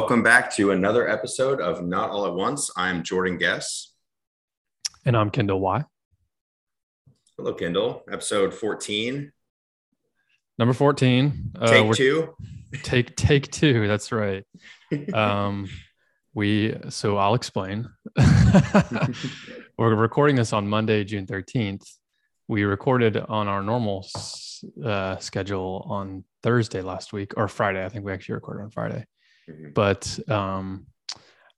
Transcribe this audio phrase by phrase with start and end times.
[0.00, 2.70] Welcome back to another episode of Not All at Once.
[2.74, 3.92] I'm Jordan Guess.
[5.04, 5.84] And I'm Kendall Weihe.
[7.36, 8.02] Hello, Kendall.
[8.10, 9.30] Episode 14.
[10.58, 11.52] Number 14.
[11.66, 12.34] Take uh, two.
[12.82, 13.86] Take take two.
[13.86, 14.42] That's right.
[15.14, 15.68] Um
[16.32, 17.86] we so I'll explain.
[19.76, 21.84] We're recording this on Monday, June 13th.
[22.48, 24.08] We recorded on our normal
[24.82, 27.84] uh, schedule on Thursday last week or Friday.
[27.84, 29.04] I think we actually recorded on Friday.
[29.50, 29.70] Mm-hmm.
[29.74, 30.86] But um,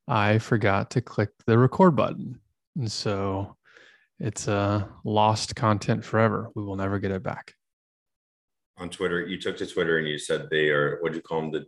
[0.09, 2.41] I forgot to click the record button.
[2.77, 3.57] And so
[4.19, 6.51] it's uh, lost content forever.
[6.55, 7.55] We will never get it back.
[8.79, 11.43] On Twitter, you took to Twitter and you said they are, what do you call
[11.43, 11.51] them?
[11.51, 11.67] The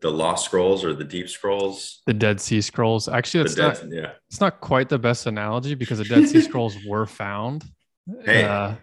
[0.00, 4.12] the lost scrolls or the deep scrolls the dead sea scrolls actually it's not yeah
[4.28, 7.64] it's not quite the best analogy because the dead sea scrolls were found
[8.24, 8.74] hey uh,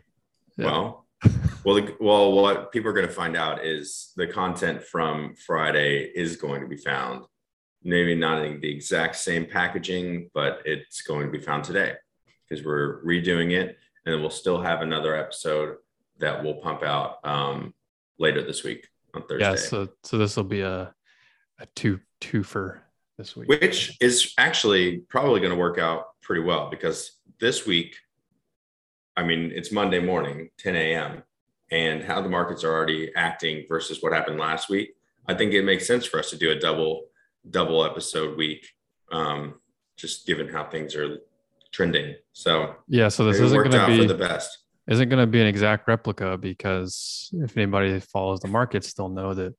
[0.58, 0.66] yeah.
[0.66, 1.03] well
[1.64, 6.04] well the, well what people are going to find out is the content from friday
[6.16, 7.26] is going to be found.
[7.86, 11.94] Maybe not in the exact same packaging but it's going to be found today
[12.48, 15.78] because we're redoing it and we'll still have another episode
[16.20, 17.74] that we'll pump out um,
[18.18, 19.50] later this week on thursday.
[19.52, 20.94] Yeah so so this will be a
[21.60, 22.82] a two two for
[23.18, 27.96] this week, which is actually probably going to work out pretty well because this week,
[29.16, 31.24] I mean, it's Monday morning, 10 a.m.,
[31.72, 34.96] and how the markets are already acting versus what happened last week.
[35.28, 37.06] I think it makes sense for us to do a double
[37.50, 38.68] double episode week,
[39.12, 39.56] um,
[39.98, 41.18] just given how things are
[41.72, 42.16] trending.
[42.34, 44.60] So yeah, so this isn't going to be the best.
[44.88, 49.34] Isn't going to be an exact replica because if anybody follows the markets, they'll know
[49.34, 49.56] that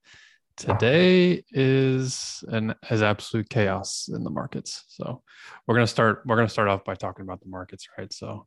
[0.56, 4.84] today is an as absolute chaos in the markets.
[4.88, 5.22] So
[5.66, 8.12] we're gonna start we're gonna start off by talking about the markets, right?
[8.12, 8.46] So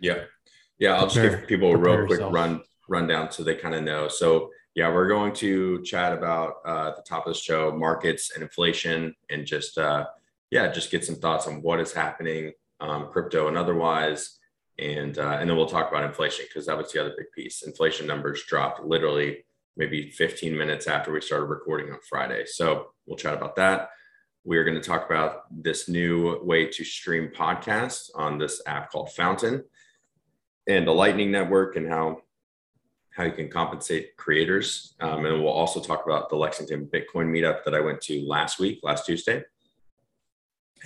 [0.00, 0.24] yeah.
[0.78, 2.32] Yeah, I'll prepare, just give people a real quick yourself.
[2.32, 4.08] run rundown so they kind of know.
[4.08, 8.42] So yeah, we're going to chat about uh, the top of the show markets and
[8.42, 10.06] inflation and just uh,
[10.50, 14.38] yeah, just get some thoughts on what is happening, um, crypto and otherwise,
[14.78, 17.62] and uh, and then we'll talk about inflation because that was the other big piece.
[17.62, 19.44] Inflation numbers dropped literally
[19.76, 22.44] maybe 15 minutes after we started recording on Friday.
[22.46, 23.90] So we'll chat about that.
[24.44, 28.90] We are going to talk about this new way to stream podcasts on this app
[28.90, 29.64] called Fountain
[30.68, 32.22] and the Lightning Network and how
[33.10, 34.94] how you can compensate creators.
[35.00, 38.60] Um, and we'll also talk about the Lexington Bitcoin meetup that I went to last
[38.60, 39.42] week, last Tuesday.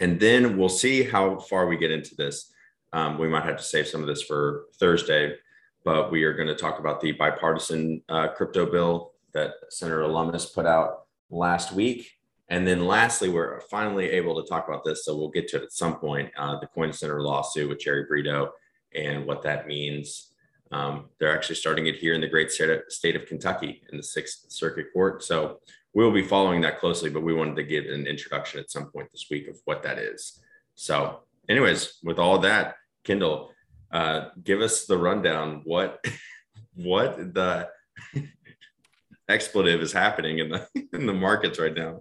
[0.00, 2.50] And then we'll see how far we get into this.
[2.94, 5.36] Um, we might have to save some of this for Thursday
[5.84, 10.46] but we are going to talk about the bipartisan uh, crypto bill that Senator Lummis
[10.46, 12.12] put out last week.
[12.48, 15.04] And then lastly, we're finally able to talk about this.
[15.04, 18.04] So we'll get to it at some point uh, the Coin Center lawsuit with Jerry
[18.04, 18.52] Brito
[18.94, 20.32] and what that means.
[20.70, 24.50] Um, they're actually starting it here in the great state of Kentucky in the Sixth
[24.50, 25.22] Circuit Court.
[25.22, 25.60] So
[25.92, 29.10] we'll be following that closely, but we wanted to give an introduction at some point
[29.12, 30.40] this week of what that is.
[30.74, 33.50] So, anyways, with all that, Kendall,
[33.92, 35.62] uh, give us the rundown.
[35.64, 36.04] What
[36.74, 37.68] what the
[39.28, 42.00] expletive is happening in the in the markets right now?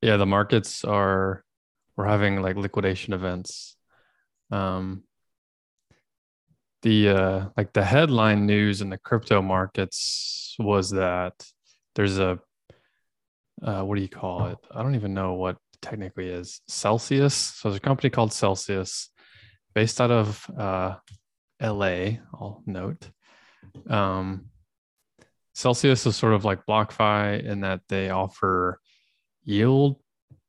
[0.00, 1.44] Yeah, the markets are
[1.96, 3.76] we're having like liquidation events.
[4.50, 5.04] Um,
[6.82, 11.32] the uh, like the headline news in the crypto markets was that
[11.94, 12.38] there's a
[13.62, 14.58] uh, what do you call it?
[14.74, 17.34] I don't even know what technically is Celsius.
[17.34, 19.10] So there's a company called Celsius
[19.74, 20.96] based out of uh,
[21.60, 23.08] LA, I'll note.
[23.88, 24.46] Um,
[25.54, 28.80] Celsius is sort of like BlockFi in that they offer
[29.44, 30.00] yield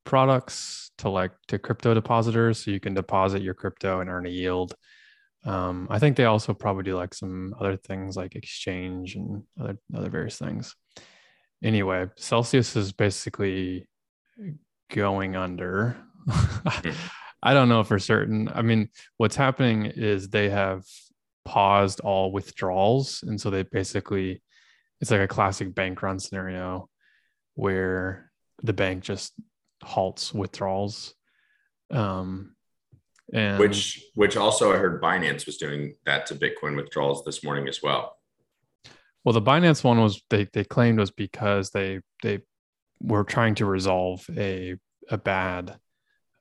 [0.06, 4.30] products to like to crypto depositors, so you can deposit your crypto and earn a
[4.30, 4.74] yield.
[5.46, 9.78] Um, I think they also probably do like some other things like exchange and other
[9.94, 10.76] other various things.
[11.62, 13.88] Anyway, Celsius is basically
[14.90, 15.98] going under.
[16.30, 16.90] Hmm.
[17.46, 18.50] I don't know for certain.
[18.54, 20.86] I mean, what's happening is they have
[21.44, 23.24] paused all withdrawals.
[23.24, 24.42] And so they basically,
[25.02, 26.90] it's like a classic bank run scenario
[27.56, 28.32] where
[28.62, 29.34] the bank just
[29.82, 31.14] halts withdrawals.
[31.92, 32.53] Um,
[33.34, 37.68] and which, which also I heard Binance was doing that to Bitcoin withdrawals this morning
[37.68, 38.18] as well.
[39.24, 42.42] Well, the Binance one was they they claimed was because they they
[43.00, 44.76] were trying to resolve a
[45.10, 45.78] a bad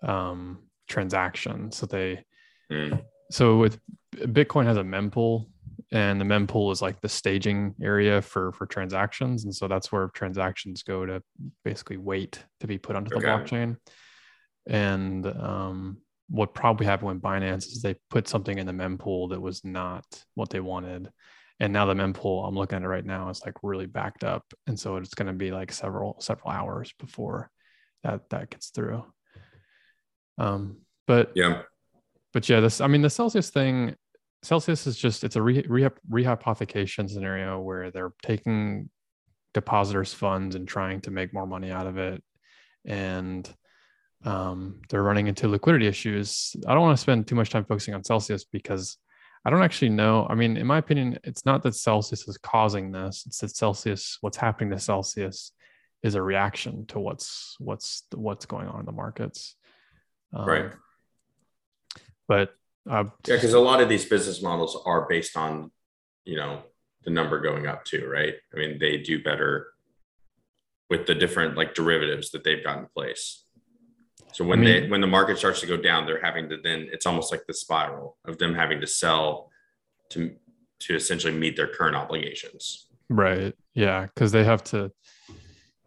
[0.02, 0.58] um
[0.88, 1.70] transaction.
[1.72, 2.24] So they,
[2.70, 3.02] mm.
[3.30, 3.78] so with
[4.16, 5.46] Bitcoin has a mempool,
[5.92, 10.08] and the mempool is like the staging area for for transactions, and so that's where
[10.08, 11.22] transactions go to
[11.64, 13.76] basically wait to be put onto the blockchain.
[14.66, 15.98] And um,
[16.32, 20.04] what probably happened with Binance is they put something in the mempool that was not
[20.34, 21.10] what they wanted,
[21.60, 24.42] and now the mempool I'm looking at it right now is like really backed up,
[24.66, 27.50] and so it's going to be like several several hours before
[28.02, 29.04] that that gets through.
[30.38, 31.62] Um, but yeah,
[32.32, 33.94] but yeah, this I mean the Celsius thing.
[34.42, 38.88] Celsius is just it's a re, re, rehypothecation scenario where they're taking
[39.52, 42.24] depositors' funds and trying to make more money out of it,
[42.86, 43.54] and
[44.24, 46.54] um, they're running into liquidity issues.
[46.66, 48.98] I don't want to spend too much time focusing on Celsius because
[49.44, 50.26] I don't actually know.
[50.30, 53.24] I mean, in my opinion, it's not that Celsius is causing this.
[53.26, 55.52] It's that Celsius, what's happening to Celsius,
[56.02, 59.56] is a reaction to what's what's what's going on in the markets.
[60.32, 60.72] Um, right.
[62.28, 62.54] But
[62.88, 65.70] uh, yeah, because a lot of these business models are based on,
[66.24, 66.62] you know,
[67.04, 68.34] the number going up too, right?
[68.52, 69.68] I mean, they do better
[70.88, 73.41] with the different like derivatives that they've got in place.
[74.32, 76.56] So when I mean, they when the market starts to go down, they're having to
[76.56, 79.50] then it's almost like the spiral of them having to sell
[80.10, 80.34] to
[80.80, 82.88] to essentially meet their current obligations.
[83.08, 83.54] Right.
[83.74, 84.90] Yeah, because they have to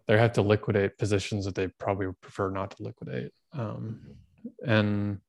[0.08, 3.32] they have to liquidate positions that they probably prefer not to liquidate.
[3.54, 4.02] Um,
[4.66, 5.20] and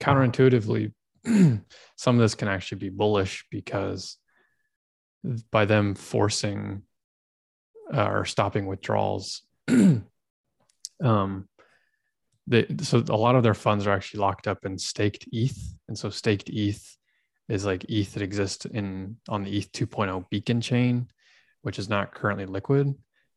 [0.00, 0.92] counterintuitively,
[1.24, 4.16] some of this can actually be bullish because
[5.50, 6.82] by them forcing
[7.92, 9.42] uh, or stopping withdrawals,
[11.02, 11.48] um,
[12.48, 15.98] they, so a lot of their funds are actually locked up in staked ETH, and
[15.98, 16.96] so staked ETH
[17.48, 21.08] is like ETH that exists in on the ETH 2.0 beacon chain,
[21.62, 22.94] which is not currently liquid,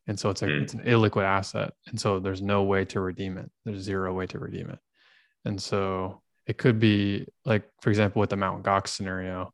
[0.08, 0.62] and so it's a mm.
[0.62, 3.52] it's an illiquid asset, and so there's no way to redeem it.
[3.66, 4.80] There's zero way to redeem it,
[5.44, 9.54] and so it could be like for example with the Mount Gox scenario,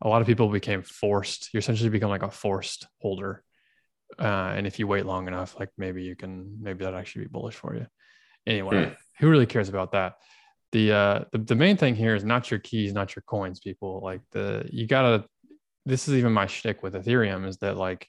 [0.00, 1.52] a lot of people became forced.
[1.52, 3.44] You essentially become like a forced holder,
[4.18, 7.28] uh, and if you wait long enough, like maybe you can maybe that actually be
[7.28, 7.86] bullish for you.
[8.46, 8.92] Anyway, hmm.
[9.18, 10.14] who really cares about that?
[10.72, 14.00] The, uh, the the main thing here is not your keys, not your coins, people.
[14.02, 15.24] Like the you gotta.
[15.84, 18.08] This is even my shtick with Ethereum is that like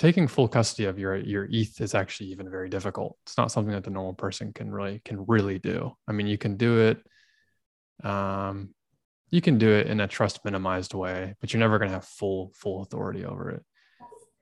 [0.00, 3.16] taking full custody of your your ETH is actually even very difficult.
[3.26, 5.92] It's not something that the normal person can really can really do.
[6.08, 8.06] I mean, you can do it.
[8.06, 8.74] Um,
[9.30, 12.06] you can do it in a trust minimized way, but you're never going to have
[12.06, 13.64] full full authority over it.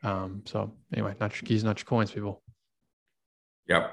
[0.03, 2.43] Um, so anyway, not your keys, not your coins, people.
[3.69, 3.93] Yep.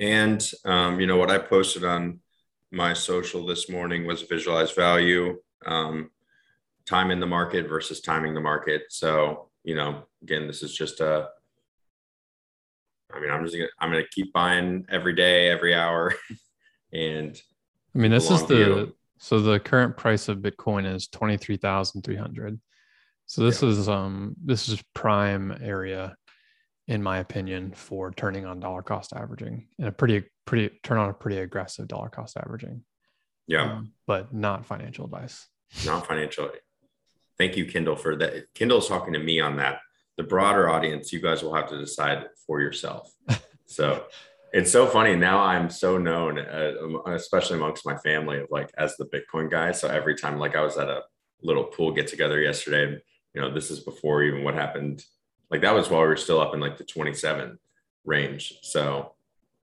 [0.00, 2.20] And um, you know what I posted on
[2.72, 6.10] my social this morning was visualize value, um,
[6.86, 8.84] time in the market versus timing the market.
[8.88, 11.28] So you know, again, this is just a.
[13.12, 16.14] I mean, I'm just gonna I'm gonna keep buying every day, every hour,
[16.92, 17.40] and.
[17.94, 18.96] I mean, this is the view.
[19.18, 22.58] so the current price of Bitcoin is twenty three thousand three hundred.
[23.26, 23.68] So this yeah.
[23.68, 26.16] is um this is prime area
[26.90, 31.08] in my opinion, for turning on dollar cost averaging and a pretty, pretty turn on
[31.08, 32.82] a pretty aggressive dollar cost averaging.
[33.46, 33.74] Yeah.
[33.74, 35.46] Um, but not financial advice.
[35.86, 36.50] Not financial.
[37.38, 38.52] Thank you, Kendall, for that.
[38.54, 39.78] Kendall's talking to me on that.
[40.16, 43.08] The broader audience, you guys will have to decide for yourself.
[43.66, 44.06] so
[44.52, 45.14] it's so funny.
[45.14, 46.72] Now I'm so known, uh,
[47.06, 49.70] especially amongst my family, of like as the Bitcoin guy.
[49.70, 51.02] So every time, like I was at a
[51.40, 53.00] little pool get together yesterday,
[53.32, 55.04] you know, this is before even what happened
[55.50, 57.58] like that was while we were still up in like the 27
[58.04, 58.54] range.
[58.62, 59.12] So,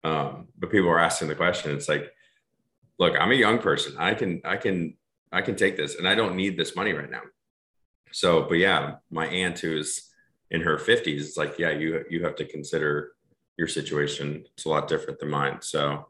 [0.04, 1.76] um, but people were asking the question.
[1.76, 2.12] It's like,
[3.00, 3.96] look, I'm a young person.
[3.98, 4.96] I can, I can,
[5.32, 7.22] I can take this, and I don't need this money right now.
[8.12, 10.12] So, but yeah, my aunt who's
[10.52, 13.14] in her 50s, it's like, yeah, you you have to consider
[13.58, 14.46] your situation.
[14.54, 15.58] It's a lot different than mine.
[15.62, 16.08] So,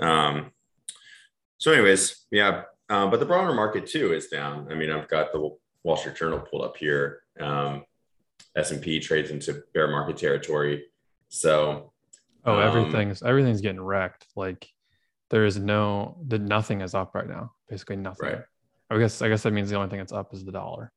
[0.00, 0.52] um,
[1.58, 2.62] so anyways, yeah.
[2.88, 4.68] Um, but the broader market too is down.
[4.70, 5.50] I mean, I've got the
[5.82, 7.22] Wall Street Journal pulled up here.
[7.38, 7.84] Um,
[8.56, 10.86] S&P trades into bear market territory.
[11.28, 11.92] So
[12.44, 14.26] oh, everything's um, everything's getting wrecked.
[14.34, 14.66] Like
[15.30, 17.52] there is no the nothing is up right now.
[17.68, 18.30] Basically nothing.
[18.30, 18.42] Right.
[18.90, 20.92] I guess I guess that means the only thing that's up is the dollar.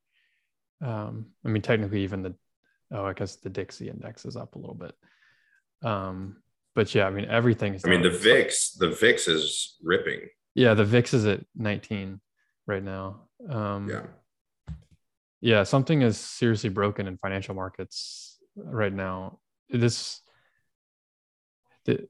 [0.82, 2.36] Um, I mean technically even the
[2.94, 4.94] oh I guess the Dixie index is up a little bit.
[5.82, 6.38] Um,
[6.76, 10.22] but yeah, I mean everything is I mean the VIX, the VIX is ripping.
[10.56, 12.22] Yeah, the VIX is at 19
[12.68, 13.22] right now.
[13.50, 14.02] Um, yeah
[15.42, 19.40] yeah something is seriously broken in financial markets right now.
[19.70, 20.22] This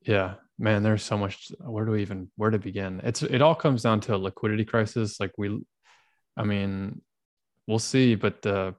[0.03, 3.01] yeah man there's so much where do we even where to begin?
[3.03, 5.19] It's it all comes down to a liquidity crisis.
[5.19, 5.62] Like we
[6.38, 7.01] i mean
[7.67, 8.71] we'll see but uh,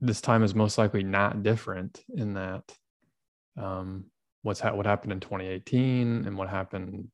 [0.00, 2.62] this time is most likely not different in that
[3.56, 4.06] um,
[4.42, 7.08] what's ha- what happened in 2018 and what happened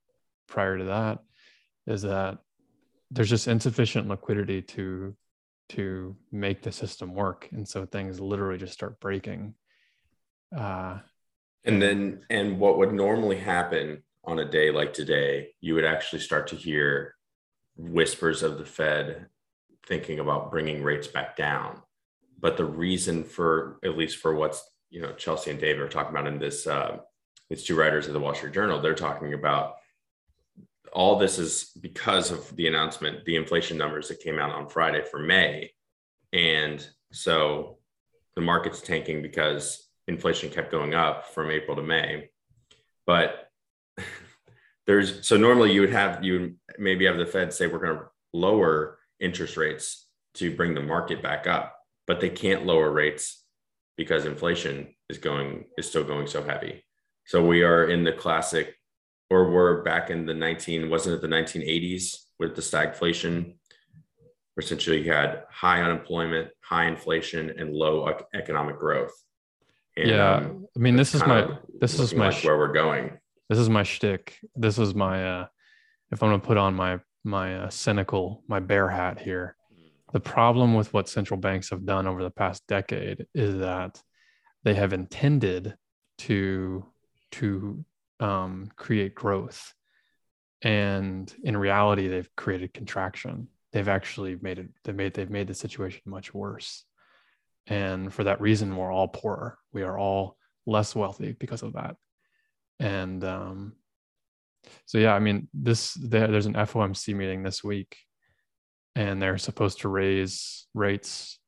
[0.47, 1.18] prior to that
[1.87, 2.38] is that
[3.11, 5.16] there's just insufficient liquidity to
[5.68, 9.54] to make the system work and so things literally just start breaking
[10.56, 10.99] uh,
[11.64, 16.20] and then and what would normally happen on a day like today you would actually
[16.20, 17.14] start to hear
[17.76, 19.26] whispers of the fed
[19.87, 21.80] thinking about bringing rates back down.
[22.38, 26.11] But the reason for, at least for what's, you know, Chelsea and David are talking
[26.11, 26.99] about in this, uh,
[27.49, 29.76] these two writers of the Wall Street Journal, they're talking about
[30.97, 35.03] all this is because of the announcement, the inflation numbers that came out on Friday
[35.03, 35.71] for May.
[36.33, 37.76] And so
[38.35, 42.31] the market's tanking because inflation kept going up from April to May.
[43.05, 43.50] But
[44.87, 48.07] there's so normally you would have you maybe have the Fed say we're going to
[48.33, 51.76] lower interest rates to bring the market back up,
[52.07, 53.45] but they can't lower rates
[53.99, 56.83] because inflation is going is still going so heavy.
[57.26, 58.76] So we are in the classic,
[59.30, 63.54] or we're back in the 19 wasn't it the 1980s with the stagflation,
[64.54, 69.12] where essentially you had high unemployment, high inflation, and low economic growth.
[69.97, 71.49] And, yeah, um, I mean this is my
[71.80, 73.18] this is my like where we're going.
[73.49, 74.38] This is my shtick.
[74.54, 75.47] This is my uh,
[76.12, 79.56] if I'm gonna put on my my uh, cynical my bear hat here.
[80.12, 84.00] The problem with what central banks have done over the past decade is that
[84.64, 85.76] they have intended
[86.18, 86.87] to
[87.33, 87.85] to
[88.20, 89.75] um, create growth,
[90.62, 93.49] and in reality, they've created contraction.
[93.73, 94.68] They've actually made it.
[94.85, 96.85] They made they've made the situation much worse,
[97.66, 99.58] and for that reason, we're all poorer.
[99.73, 101.96] We are all less wealthy because of that,
[102.80, 103.73] and um,
[104.87, 107.96] so yeah, I mean, this there, there's an FOMC meeting this week,
[108.94, 111.38] and they're supposed to raise rates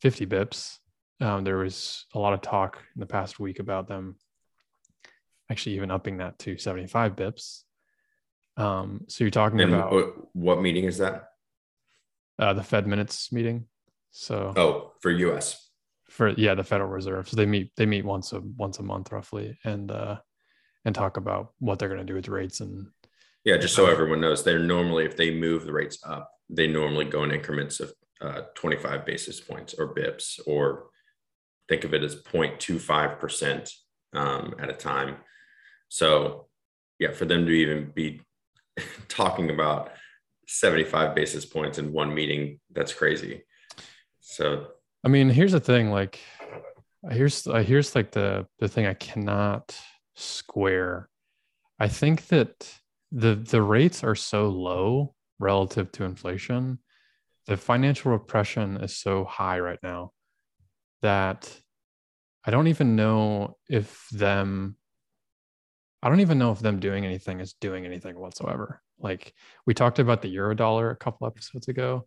[0.00, 0.78] 50 bips.
[1.20, 4.16] Um, there was a lot of talk in the past week about them
[5.52, 7.62] actually even upping that to 75 bips.
[8.56, 11.28] Um, so you're talking and about what, what meeting is that?
[12.38, 13.66] Uh, the Fed minutes meeting.
[14.10, 15.70] So oh, for US.
[16.08, 17.28] For yeah, the Federal Reserve.
[17.28, 20.16] So they meet they meet once a once a month roughly, and uh,
[20.84, 22.88] and talk about what they're going to do with rates and
[23.44, 27.04] yeah just so everyone knows they're normally if they move the rates up they normally
[27.04, 30.86] go in increments of uh, 25 basis points or bips or
[31.68, 33.72] think of it as 0.25%
[34.14, 35.16] um, at a time
[35.92, 36.46] so
[36.98, 38.20] yeah for them to even be
[39.08, 39.90] talking about
[40.48, 43.42] 75 basis points in one meeting that's crazy
[44.20, 44.66] so
[45.04, 46.20] i mean here's the thing like
[47.10, 49.76] here's here's like the the thing i cannot
[50.14, 51.08] square.
[51.78, 52.72] I think that
[53.10, 56.78] the the rates are so low relative to inflation.
[57.46, 60.12] The financial repression is so high right now
[61.02, 61.50] that
[62.44, 64.76] I don't even know if them
[66.02, 68.82] I don't even know if them doing anything is doing anything whatsoever.
[68.98, 69.34] Like
[69.66, 72.06] we talked about the euro dollar a couple episodes ago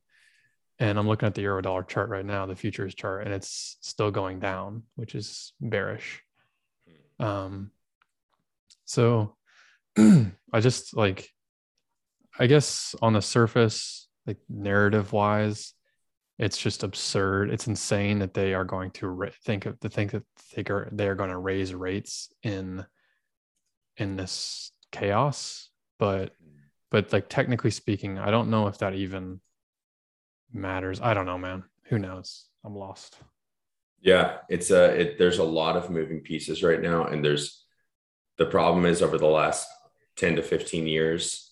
[0.80, 3.78] and I'm looking at the euro dollar chart right now, the futures chart, and it's
[3.82, 6.22] still going down, which is bearish.
[7.20, 7.72] Um,
[8.84, 9.36] so
[9.98, 11.30] I just like,
[12.38, 15.74] I guess on the surface, like narrative wise,
[16.38, 17.50] it's just absurd.
[17.50, 20.24] It's insane that they are going to ra- think of to think that
[20.54, 22.86] they are they are going to raise rates in
[23.98, 25.70] in this chaos.
[26.00, 26.34] But
[26.92, 29.42] but like technically speaking, I don't know if that even
[30.52, 31.02] matters.
[31.02, 31.64] I don't know, man.
[31.86, 32.46] Who knows?
[32.64, 33.18] I'm lost.
[34.02, 37.66] Yeah, it's a it, there's a lot of moving pieces right now, and there's
[38.38, 39.68] the problem is over the last
[40.18, 41.52] 10 to 15 years,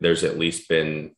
[0.00, 1.14] there's at least been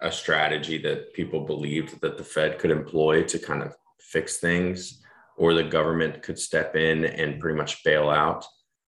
[0.00, 5.02] a strategy that people believed that the Fed could employ to kind of fix things,
[5.36, 8.44] or the government could step in and pretty much bail out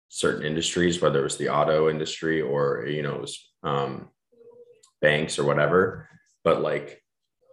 [0.08, 4.08] certain industries, whether it was the auto industry or you know it was um,
[5.00, 6.08] banks or whatever.
[6.44, 7.02] But like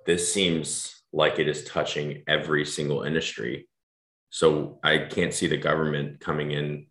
[0.05, 3.67] this seems like it is touching every single industry.
[4.29, 6.87] So I can't see the government coming in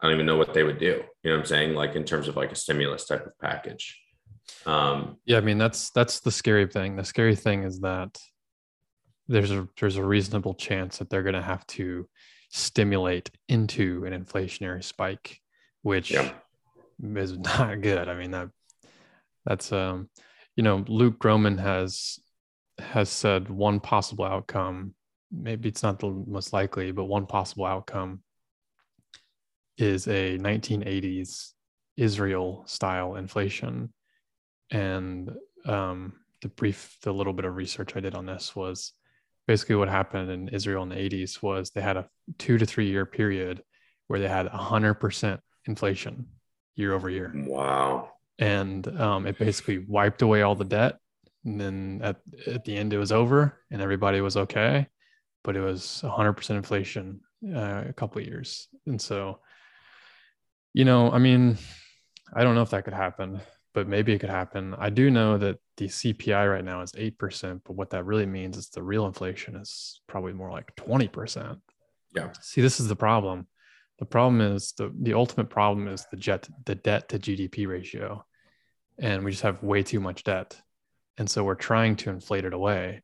[0.00, 1.02] I don't even know what they would do.
[1.22, 1.74] You know what I'm saying?
[1.74, 3.98] Like in terms of like a stimulus type of package.
[4.66, 6.96] Um, yeah, I mean that's that's the scary thing.
[6.96, 8.18] The scary thing is that
[9.26, 12.08] there's a there's a reasonable chance that they're going to have to
[12.56, 15.40] stimulate into an inflationary spike,
[15.82, 16.32] which yeah.
[17.14, 18.08] is not good.
[18.08, 18.48] I mean that
[19.44, 20.08] that's um
[20.56, 22.18] you know Luke Gromen has
[22.78, 24.94] has said one possible outcome.
[25.30, 28.22] Maybe it's not the most likely, but one possible outcome
[29.76, 31.52] is a 1980s
[31.96, 33.92] Israel style inflation.
[34.70, 35.30] And
[35.66, 38.92] um, the brief, the little bit of research I did on this was
[39.46, 42.88] basically what happened in Israel in the 80s was they had a two to three
[42.88, 43.62] year period
[44.08, 46.26] where they had 100% inflation
[46.74, 47.32] year over year.
[47.34, 48.10] Wow.
[48.38, 50.98] And um, it basically wiped away all the debt.
[51.44, 54.86] And then at, at the end, it was over and everybody was okay.
[55.42, 57.20] But it was 100% inflation
[57.54, 58.68] uh, a couple of years.
[58.86, 59.40] And so
[60.76, 61.56] you know, I mean,
[62.34, 63.40] I don't know if that could happen,
[63.72, 64.74] but maybe it could happen.
[64.78, 68.56] I do know that the CPI right now is 8%, but what that really means
[68.56, 71.60] is the real inflation is probably more like 20%.
[72.14, 72.32] Yeah.
[72.40, 73.46] See, this is the problem.
[73.98, 78.24] The problem is the the ultimate problem is the jet the debt to GDP ratio.
[78.98, 80.60] And we just have way too much debt.
[81.18, 83.02] And so we're trying to inflate it away.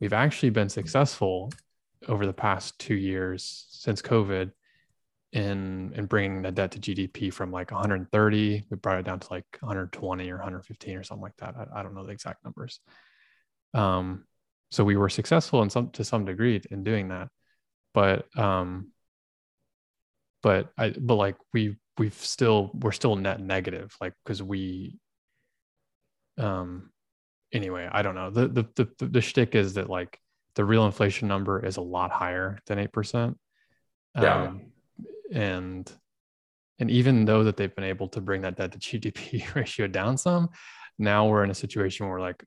[0.00, 1.52] We've actually been successful
[2.08, 4.52] over the past 2 years since COVID
[5.34, 9.28] in in bringing the debt to GDP from like 130, we brought it down to
[9.32, 11.56] like 120 or 115 or something like that.
[11.56, 12.80] I, I don't know the exact numbers.
[13.74, 14.24] Um,
[14.70, 17.28] so we were successful in some to some degree in doing that,
[17.92, 18.92] but um,
[20.40, 24.98] but I but like we we've still we're still net negative like because we
[26.38, 26.90] um
[27.52, 30.18] anyway I don't know the the the the, the shtick is that like
[30.54, 33.36] the real inflation number is a lot higher than eight percent.
[34.20, 34.44] Yeah.
[34.44, 34.73] Um,
[35.34, 35.92] and
[36.78, 40.16] and even though that they've been able to bring that debt to GDP ratio down
[40.16, 40.48] some,
[40.98, 42.42] now we're in a situation where we're like,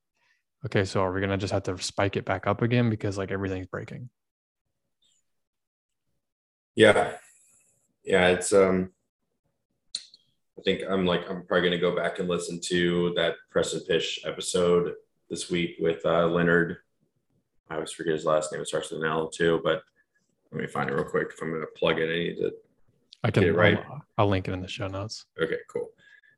[0.65, 3.31] okay, so are we gonna just have to spike it back up again because like
[3.31, 4.09] everything's breaking?
[6.75, 7.13] Yeah,
[8.03, 8.91] yeah, it's um.
[10.57, 13.35] I think I'm like I'm probably gonna go back and listen to that
[13.87, 14.93] pitch episode
[15.29, 16.77] this week with uh, Leonard.
[17.69, 18.61] I always forget his last name.
[18.61, 19.83] It starts with an L too, but
[20.51, 21.27] let me find it real quick.
[21.31, 22.53] If I'm gonna plug it, I need to
[23.23, 23.77] I can right.
[23.77, 25.25] I'll, I'll, link it in the show notes.
[25.41, 25.89] Okay, cool.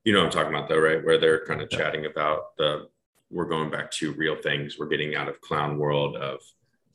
[0.03, 1.03] You know what I'm talking about though, right?
[1.03, 1.77] Where they're kind of yeah.
[1.77, 2.87] chatting about the
[3.29, 4.77] we're going back to real things.
[4.79, 6.39] We're getting out of clown world of,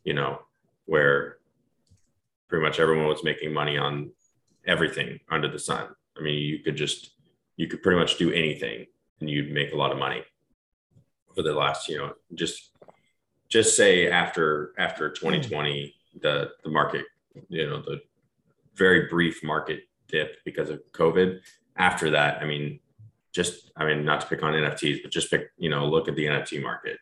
[0.03, 0.41] you know,
[0.87, 1.37] where
[2.49, 4.11] pretty much everyone was making money on
[4.67, 5.89] everything under the sun.
[6.19, 7.11] I mean, you could just
[7.57, 8.87] you could pretty much do anything
[9.21, 10.23] and you'd make a lot of money
[11.35, 12.71] for the last, you know, just
[13.49, 15.15] just say after after hmm.
[15.15, 17.07] 2020 the the market,
[17.49, 18.01] you know, the
[18.77, 21.41] very brief market dip because of COVID.
[21.77, 22.81] After that, I mean,
[23.33, 26.17] just I mean, not to pick on NFTs, but just pick, you know, look at
[26.17, 26.99] the NFT market.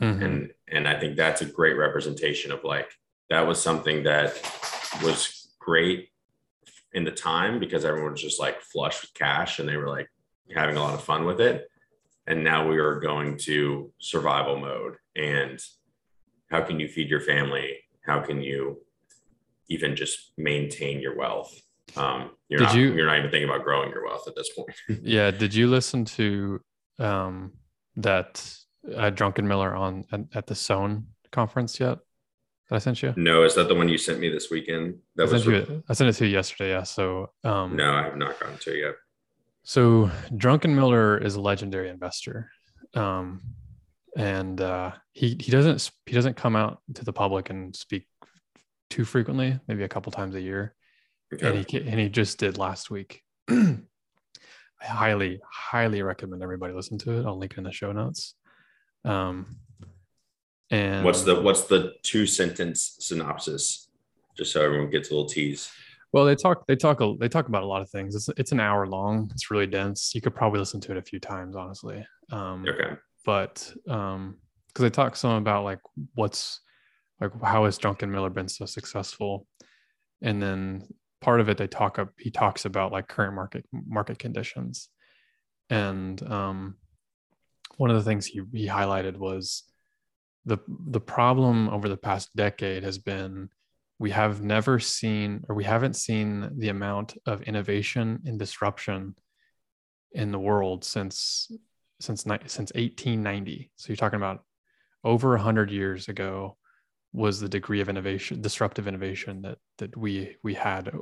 [0.00, 0.22] Mm-hmm.
[0.22, 2.90] And and I think that's a great representation of like
[3.30, 4.34] that was something that
[5.02, 6.08] was great
[6.92, 10.08] in the time because everyone was just like flush with cash and they were like
[10.54, 11.68] having a lot of fun with it.
[12.26, 14.96] And now we are going to survival mode.
[15.16, 15.58] And
[16.50, 17.78] how can you feed your family?
[18.02, 18.83] How can you
[19.68, 21.54] even just maintain your wealth.
[21.96, 24.50] Um, you're did not, you, you're not even thinking about growing your wealth at this
[24.54, 24.74] point.
[25.02, 25.30] yeah.
[25.30, 26.60] Did you listen to
[26.98, 27.52] um,
[27.96, 28.46] that
[28.94, 31.98] uh, Druckenmiller on at, at the Sohn conference yet?
[32.70, 33.12] That I sent you?
[33.16, 34.96] No, is that the one you sent me this weekend?
[35.16, 36.70] That I was sent you, I sent it to you yesterday.
[36.70, 36.82] Yeah.
[36.82, 38.94] So um, no, I have not gotten to it yet.
[39.62, 42.50] So Druckenmiller is a legendary investor.
[42.94, 43.40] Um,
[44.16, 48.06] and uh, he he doesn't he doesn't come out to the public and speak
[48.94, 50.74] too frequently, maybe a couple times a year.
[51.42, 53.22] And he and he just did last week.
[53.50, 53.76] I
[54.80, 57.26] highly, highly recommend everybody listen to it.
[57.26, 58.34] I'll link it in the show notes.
[59.04, 59.56] Um,
[60.70, 63.88] and what's the what's the two sentence synopsis,
[64.36, 65.72] just so everyone gets a little tease.
[66.12, 68.14] Well, they talk they talk they talk about a lot of things.
[68.14, 69.28] It's it's an hour long.
[69.32, 70.14] It's really dense.
[70.14, 72.06] You could probably listen to it a few times, honestly.
[72.30, 72.94] Um, okay.
[73.26, 74.36] But um,
[74.68, 75.80] because they talk some about like
[76.14, 76.60] what's
[77.20, 79.46] like how has Druckenmiller been so successful?
[80.22, 80.88] And then
[81.20, 84.88] part of it they talk up he talks about like current market market conditions.
[85.70, 86.76] And um,
[87.76, 89.64] one of the things he, he highlighted was
[90.44, 93.48] the the problem over the past decade has been
[93.98, 99.14] we have never seen or we haven't seen the amount of innovation and disruption
[100.12, 101.50] in the world since
[102.00, 104.44] since since 1890 so you're talking about
[105.04, 106.56] over 100 years ago
[107.14, 110.92] was the degree of innovation, disruptive innovation that that we we had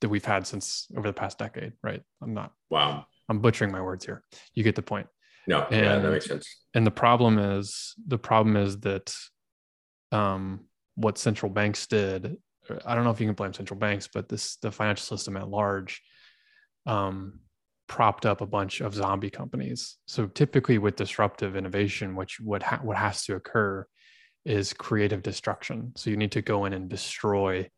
[0.00, 2.02] that we've had since over the past decade, right?
[2.20, 3.06] I'm not wow.
[3.28, 4.22] I'm butchering my words here.
[4.52, 5.06] You get the point.
[5.46, 6.46] No, and, yeah, that makes sense.
[6.74, 9.14] And the problem is the problem is that
[10.12, 12.36] um, what central banks did.
[12.84, 15.48] I don't know if you can blame central banks, but this the financial system at
[15.48, 16.02] large
[16.86, 17.40] um,
[17.86, 19.98] propped up a bunch of zombie companies.
[20.06, 23.86] So typically with disruptive innovation, which what ha- what has to occur
[24.44, 25.92] is creative destruction.
[25.96, 27.70] So you need to go in and destroy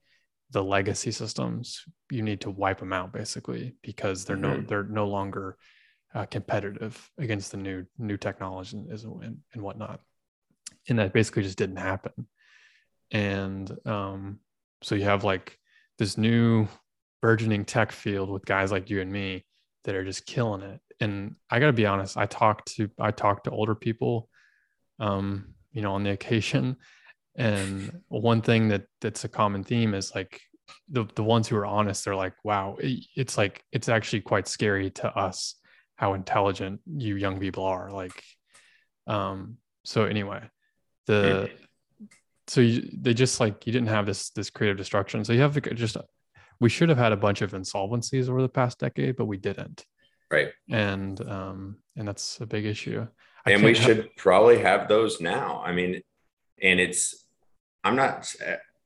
[0.50, 1.85] the legacy systems.
[2.11, 4.61] You need to wipe them out basically because they're mm-hmm.
[4.61, 5.57] no they're no longer
[6.14, 10.00] uh, competitive against the new new technology and, and, whatnot.
[10.88, 12.26] And that basically just didn't happen.
[13.11, 14.38] And um,
[14.83, 15.59] so you have like
[15.98, 16.68] this new
[17.20, 19.44] burgeoning tech field with guys like you and me
[19.85, 20.81] that are just killing it.
[21.00, 24.29] And I got to be honest, I talked to I talked to older people
[24.98, 26.77] um, you know on the occasion
[27.37, 30.41] and one thing that that's a common theme is like
[30.89, 32.77] the, the ones who are honest they're like wow
[33.23, 35.55] it's like it's actually quite scary to us
[36.01, 38.19] how intelligent you young people are like
[39.07, 40.43] Um, so anyway,
[41.07, 41.51] the
[42.49, 45.25] so you, they just like you didn't have this this creative destruction.
[45.25, 45.97] So you have to just
[46.59, 49.85] we should have had a bunch of insolvencies over the past decade, but we didn't.
[50.31, 50.51] Right.
[50.71, 53.07] And um and that's a big issue.
[53.47, 55.63] I and we should probably have those now.
[55.65, 56.03] I mean,
[56.61, 57.27] and it's
[57.85, 58.35] I'm not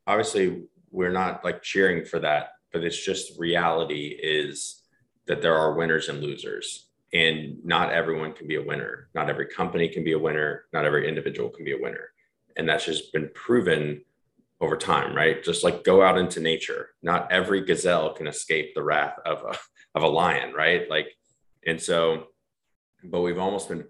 [0.07, 4.83] obviously we're not like cheering for that, but it's just reality is
[5.27, 6.89] that there are winners and losers.
[7.13, 9.09] And not everyone can be a winner.
[9.15, 10.67] Not every company can be a winner.
[10.73, 12.11] Not every individual can be a winner.
[12.57, 14.03] And that's just been proven
[14.61, 15.43] over time right?
[15.43, 16.91] Just like go out into nature.
[17.03, 19.57] Not every gazelle can escape the wrath of a
[19.95, 20.89] of a lion right?
[20.91, 21.17] Like
[21.67, 22.27] and so
[23.03, 23.85] but we've almost been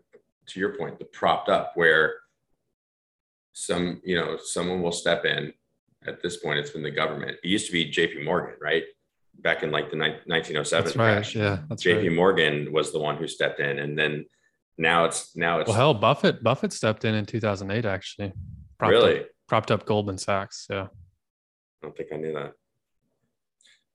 [0.46, 2.14] to your point the propped up where
[3.52, 5.52] some you know someone will step in
[6.06, 8.84] at this point it's been the government it used to be jp morgan right
[9.42, 11.36] back in like the 1907 that's crash.
[11.36, 11.42] Right.
[11.42, 12.12] Yeah, that's JP right.
[12.12, 14.26] Morgan was the one who stepped in, and then
[14.78, 18.32] now it's now it's well, hell, Buffett Buffett stepped in in 2008 actually.
[18.78, 20.66] Propped really up, propped up Goldman Sachs.
[20.70, 20.88] Yeah, I
[21.82, 22.52] don't think I knew that.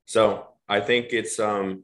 [0.06, 1.84] So I think it's um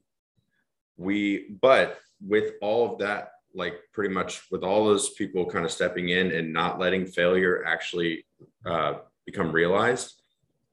[0.97, 5.71] we but with all of that like pretty much with all those people kind of
[5.71, 8.25] stepping in and not letting failure actually
[8.65, 10.21] uh, become realized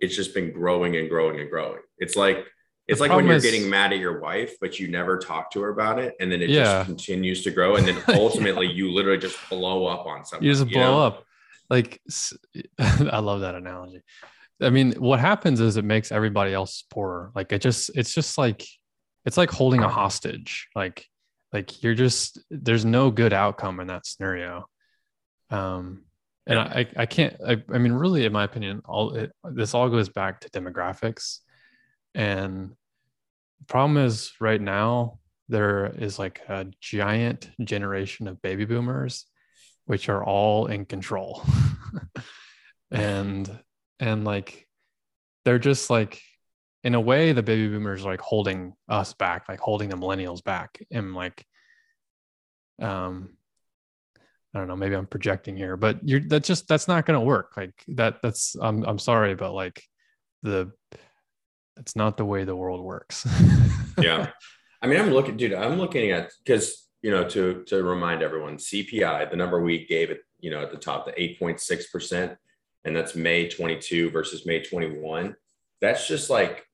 [0.01, 2.47] it's just been growing and growing and growing it's like
[2.88, 5.61] it's like when you're is, getting mad at your wife, but you never talk to
[5.61, 6.62] her about it, and then it yeah.
[6.64, 8.73] just continues to grow, and then ultimately yeah.
[8.73, 10.47] you literally just blow up on something.
[10.47, 11.01] You just blow know?
[11.01, 11.25] up.
[11.69, 12.01] Like
[12.79, 14.01] I love that analogy.
[14.61, 17.31] I mean, what happens is it makes everybody else poorer.
[17.35, 18.67] Like it just, it's just like,
[19.25, 20.69] it's like holding a hostage.
[20.75, 21.07] Like,
[21.53, 24.67] like you're just there's no good outcome in that scenario.
[25.51, 26.05] Um,
[26.47, 27.37] and I, I can't.
[27.47, 31.41] I, I mean, really, in my opinion, all it, this all goes back to demographics
[32.15, 32.71] and
[33.59, 39.27] the problem is right now there is like a giant generation of baby boomers
[39.87, 41.43] which are all in control.
[42.91, 43.59] and
[43.99, 44.67] and like
[45.45, 46.21] they're just like
[46.85, 50.43] in a way the baby boomers are like holding us back, like holding the millennials
[50.43, 50.81] back.
[50.91, 51.45] And like
[52.81, 53.31] um
[54.55, 57.53] I don't know, maybe I'm projecting here, but you're that's just that's not gonna work.
[57.57, 59.83] Like that that's I'm I'm sorry, but like
[60.43, 60.73] the
[61.77, 63.27] it's not the way the world works.
[63.99, 64.31] yeah.
[64.81, 68.57] I mean, I'm looking, dude, I'm looking at because you know, to to remind everyone,
[68.57, 72.37] CPI, the number we gave it, you know, at the top, the 8.6%,
[72.85, 75.37] and that's May 22 versus May 21.
[75.81, 76.64] That's just like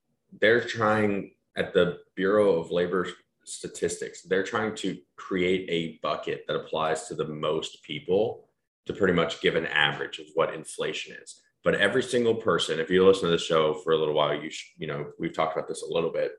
[0.40, 3.08] they're trying at the Bureau of Labor
[3.44, 8.48] Statistics, they're trying to create a bucket that applies to the most people
[8.86, 11.40] to pretty much give an average of what inflation is.
[11.62, 14.50] But every single person if you listen to the show for a little while you
[14.50, 16.32] sh- you know we've talked about this a little bit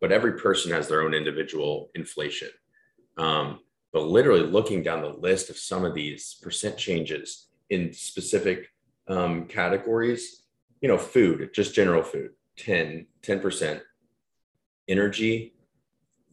[0.00, 2.48] but every person has their own individual inflation.
[3.16, 3.60] Um,
[3.92, 8.68] but literally looking down the list of some of these percent changes in specific
[9.08, 10.44] um, categories
[10.80, 12.30] you know food just general food
[12.64, 13.80] 10 10%
[14.88, 15.54] energy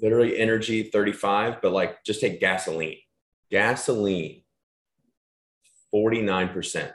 [0.01, 2.97] literally energy 35 but like just take gasoline
[3.49, 4.43] gasoline
[5.93, 6.91] 49%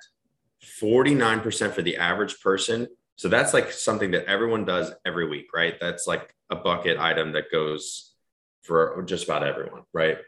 [0.62, 2.88] 49% for the average person.
[3.16, 5.74] So that's like something that everyone does every week, right?
[5.80, 8.14] That's like a bucket item that goes
[8.62, 10.18] for just about everyone, right?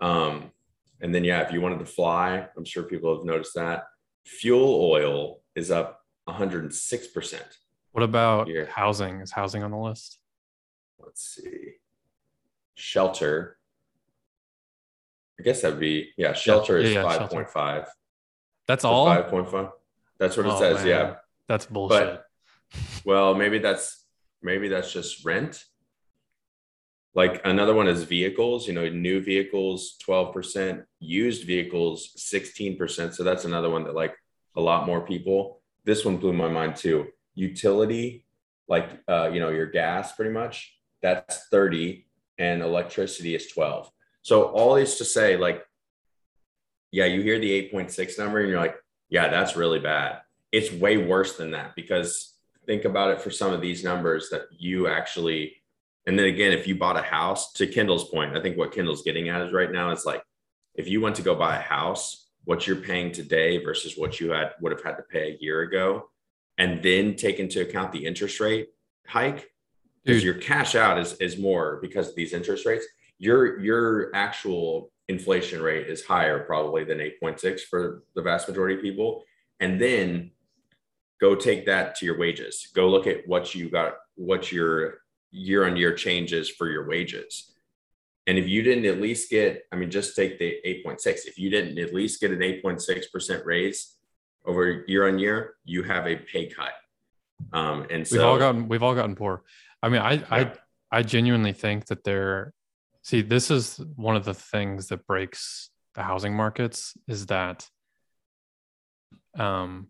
[0.00, 0.52] Um,
[1.00, 3.84] and then, yeah, if you wanted to fly, I'm sure people have noticed that
[4.24, 7.40] fuel oil is up 106%.
[7.96, 8.68] What about Here.
[8.70, 9.22] housing?
[9.22, 10.18] Is housing on the list?
[10.98, 11.76] Let's see.
[12.74, 13.56] Shelter.
[15.40, 17.86] I guess that'd be, yeah, shelter yeah, is yeah, 5.5.
[18.68, 19.06] That's all.
[19.06, 19.70] Five point five.
[20.18, 20.76] That's what it oh, says.
[20.80, 20.86] Man.
[20.86, 21.14] Yeah.
[21.48, 22.20] That's bullshit.
[22.70, 24.04] But, well, maybe that's
[24.42, 25.64] maybe that's just rent.
[27.14, 28.68] Like another one is vehicles.
[28.68, 33.14] You know, new vehicles twelve percent, used vehicles sixteen percent.
[33.14, 34.14] So that's another one that like
[34.54, 35.62] a lot more people.
[35.84, 37.06] This one blew my mind too.
[37.36, 38.24] Utility,
[38.66, 40.74] like uh, you know, your gas, pretty much.
[41.02, 43.90] That's thirty, and electricity is twelve.
[44.22, 45.64] So all this to say, like
[46.96, 48.76] yeah, you hear the 8.6 number and you're like,
[49.08, 50.20] yeah, that's really bad.
[50.50, 54.42] It's way worse than that because think about it for some of these numbers that
[54.56, 55.56] you actually,
[56.06, 59.02] and then again, if you bought a house, to Kendall's point, I think what Kendall's
[59.02, 60.22] getting at is right now is like,
[60.74, 64.30] if you went to go buy a house, what you're paying today versus what you
[64.30, 66.08] had would have had to pay a year ago,
[66.58, 68.68] and then take into account the interest rate
[69.06, 69.50] hike,
[70.04, 72.86] because your cash out is is more because of these interest rates.
[73.18, 78.82] Your your actual inflation rate is higher probably than 8.6 for the vast majority of
[78.82, 79.24] people.
[79.60, 80.32] And then
[81.20, 82.68] go take that to your wages.
[82.74, 84.98] Go look at what you got, what your
[85.30, 87.52] year on year changes for your wages.
[88.26, 91.04] And if you didn't at least get, I mean, just take the 8.6.
[91.26, 93.95] If you didn't at least get an 8.6% raise
[94.46, 96.72] over year on year, you have a pay cut.
[97.52, 99.42] Um, and so we've all gotten we've all gotten poor.
[99.82, 100.24] I mean, I yeah.
[100.30, 100.52] I
[100.98, 102.52] I genuinely think that there.
[103.02, 107.68] See, this is one of the things that breaks the housing markets is that
[109.38, 109.88] um,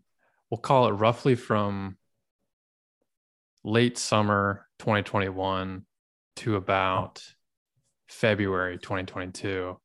[0.51, 1.97] we'll call it roughly from
[3.63, 5.85] late summer 2021
[6.37, 7.21] to about
[8.07, 9.77] February 2022,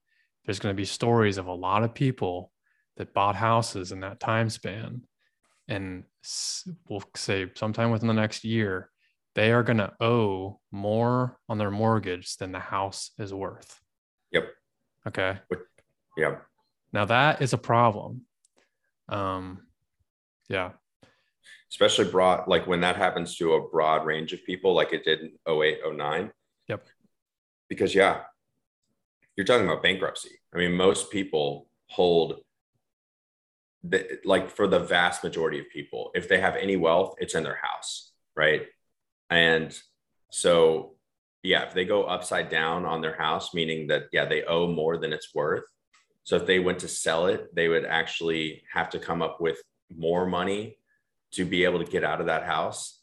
[0.45, 2.52] there's going to be stories of a lot of people
[2.97, 5.03] that bought houses in that time span.
[5.69, 6.05] And
[6.89, 8.91] we'll say sometime within the next year,
[9.35, 13.81] they are going to owe more on their mortgage than the house is worth.
[14.33, 14.49] Yep.
[15.09, 15.39] Okay.
[16.17, 16.43] Yep.
[16.93, 18.23] Now that is a problem.
[19.09, 19.67] Um,
[20.49, 20.73] yeah.
[21.71, 25.21] Especially broad, like when that happens to a broad range of people, like it did
[25.21, 26.31] in 08, 09.
[26.69, 26.87] Yep.
[27.71, 28.21] Because, yeah,
[29.37, 30.31] you're talking about bankruptcy.
[30.55, 32.41] I mean, most people hold
[33.85, 37.43] the, like for the vast majority of people, if they have any wealth, it's in
[37.43, 38.63] their house, right?
[39.31, 39.77] And
[40.31, 40.95] so,
[41.43, 44.97] yeah, if they go upside down on their house, meaning that, yeah, they owe more
[44.97, 45.65] than it's worth.
[46.25, 49.61] So if they went to sell it, they would actually have to come up with
[49.95, 50.79] more money
[51.33, 53.01] to be able to get out of that house.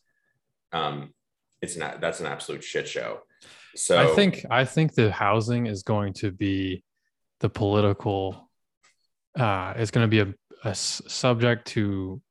[0.71, 1.13] Um,
[1.61, 3.19] it's not, that's an absolute shit show.
[3.75, 6.83] So I think, I think the housing is going to be
[7.41, 8.49] the political,
[9.37, 10.33] uh, it's going to be a
[10.63, 12.22] a subject to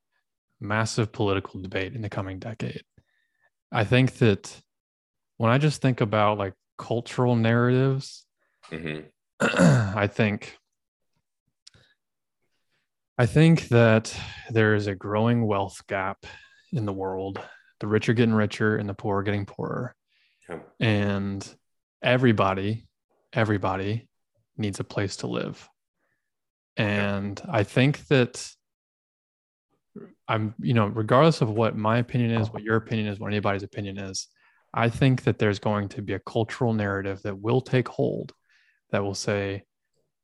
[0.61, 2.83] massive political debate in the coming decade.
[3.71, 4.55] I think that
[5.37, 8.27] when I just think about like cultural narratives,
[8.71, 9.07] mm-hmm.
[9.41, 10.59] I think
[13.21, 14.17] I think that
[14.51, 16.25] there is a growing wealth gap
[16.73, 17.41] in the world.
[17.81, 19.95] The rich are getting richer and the poor are getting poorer.
[20.49, 20.61] Yeah.
[20.79, 21.57] And
[22.01, 22.87] everybody,
[23.33, 24.09] everybody
[24.57, 25.69] needs a place to live.
[26.79, 28.49] And I think that
[30.29, 33.65] I'm, you know, regardless of what my opinion is, what your opinion is, what anybody's
[33.65, 34.29] opinion is,
[34.73, 38.33] I think that there's going to be a cultural narrative that will take hold
[38.93, 39.65] that will say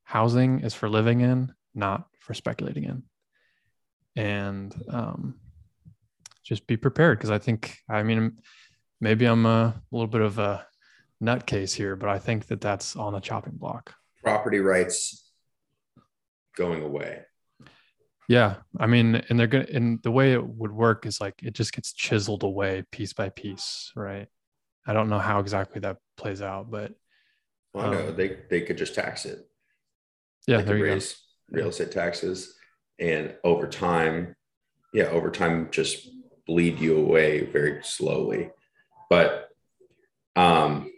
[0.03, 3.03] housing is for living in, not for speculating in.
[4.15, 5.35] And um,
[6.43, 8.37] just be prepared because I think, I mean,
[9.01, 10.65] maybe I'm a little bit of a
[11.21, 13.93] nutcase here, but I think that that's on the chopping block.
[14.23, 15.24] Property rights
[16.55, 17.21] going away.
[18.27, 21.53] Yeah, I mean, and they're gonna, and the way it would work is like it
[21.53, 24.27] just gets chiseled away piece by piece, right?
[24.87, 26.93] I don't know how exactly that plays out, but
[27.73, 29.47] well, um, no, they they could just tax it.
[30.47, 31.57] Yeah, they there raise go.
[31.57, 32.55] real estate taxes,
[32.99, 34.35] and over time,
[34.93, 36.09] yeah, over time, just
[36.47, 38.49] bleed you away very slowly.
[39.09, 39.49] But
[40.35, 40.91] um,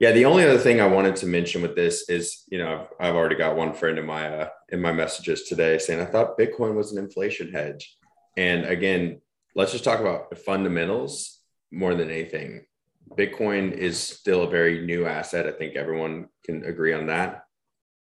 [0.00, 3.08] yeah, the only other thing I wanted to mention with this is, you know, I've,
[3.08, 6.38] I've already got one friend in my uh, in my messages today saying I thought
[6.38, 7.96] Bitcoin was an inflation hedge,
[8.36, 9.20] and again,
[9.56, 11.40] let's just talk about fundamentals
[11.72, 12.64] more than anything.
[13.16, 15.46] Bitcoin is still a very new asset.
[15.46, 17.44] I think everyone can agree on that.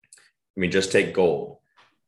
[0.05, 1.59] I mean, just take gold.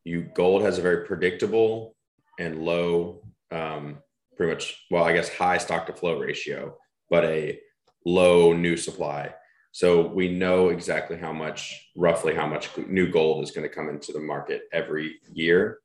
[0.05, 1.95] You gold has a very predictable
[2.39, 3.99] and low, um,
[4.37, 6.77] pretty much, well, I guess high stock to flow ratio,
[7.09, 7.61] but a
[8.05, 9.35] low new supply
[9.73, 13.89] so we know exactly how much, roughly how much new gold is going to come
[13.89, 15.79] into the market every year,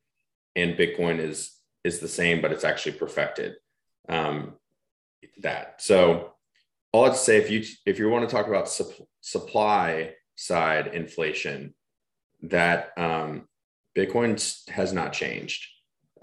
[0.55, 1.51] and Bitcoin is
[1.83, 3.53] is the same, but it's actually perfected
[4.09, 4.53] um,
[5.41, 5.81] that.
[5.83, 6.33] So
[6.91, 11.75] all I'd say, if you if you want to talk about su- supply side inflation,
[12.41, 13.47] that um,
[13.95, 15.63] Bitcoin has not changed,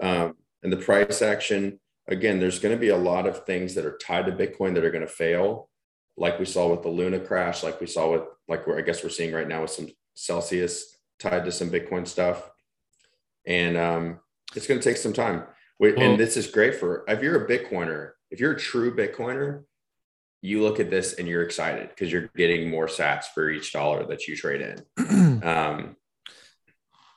[0.01, 3.85] um, and the price action again, there's going to be a lot of things that
[3.85, 5.69] are tied to Bitcoin that are going to fail
[6.17, 9.09] like we saw with the Luna crash, like we saw with like I guess we're
[9.09, 12.49] seeing right now with some Celsius tied to some Bitcoin stuff,
[13.45, 14.19] and um,
[14.55, 15.43] it's going to take some time.
[15.79, 19.63] Well, and this is great for if you're a Bitcoiner, if you're a true Bitcoiner,
[20.41, 24.05] you look at this and you're excited because you're getting more Sats for each dollar
[24.07, 25.41] that you trade in.
[25.43, 25.95] um,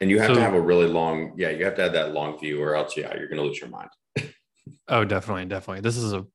[0.00, 2.12] and you have so, to have a really long, yeah, you have to have that
[2.12, 3.88] long view, or else, yeah, you're going to lose your mind.
[4.88, 5.80] oh, definitely, definitely.
[5.80, 6.26] This is a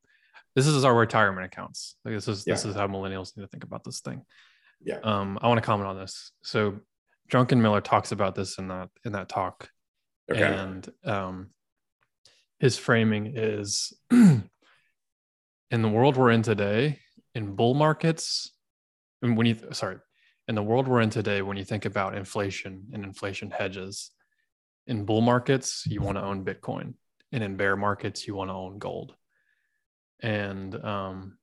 [0.56, 1.96] this is our retirement accounts.
[2.04, 2.54] Like this is yeah.
[2.54, 4.24] this is how millennials need to think about this thing.
[4.84, 5.00] Yeah.
[5.04, 6.32] Um, I want to comment on this.
[6.44, 6.80] So
[7.32, 9.70] Druckenmiller talks about this in that in that talk.
[10.32, 10.42] Okay.
[10.44, 11.50] And um
[12.60, 14.44] his framing is in
[15.72, 17.00] the world we're in today,
[17.34, 18.52] in bull markets,
[19.22, 19.98] and when you sorry,
[20.48, 24.12] in the world we're in today, when you think about inflation and inflation hedges,
[24.88, 26.96] in bull markets, you want to own Bitcoin.
[27.32, 29.16] And in bear markets, you want to own gold.
[30.22, 31.38] And um,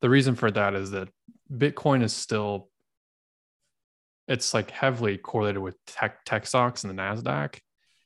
[0.00, 1.08] the reason for that is that
[1.52, 2.68] Bitcoin is still
[4.28, 7.58] it's like heavily correlated with tech tech stocks and the Nasdaq,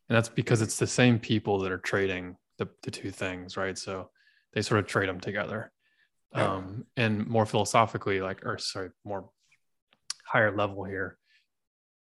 [0.09, 3.77] and that's because it's the same people that are trading the the two things, right?
[3.77, 4.11] So
[4.55, 5.71] they sort of trade them together.
[6.35, 6.55] Yeah.
[6.55, 9.29] Um, and more philosophically, like, or sorry, more
[10.27, 11.19] higher level here,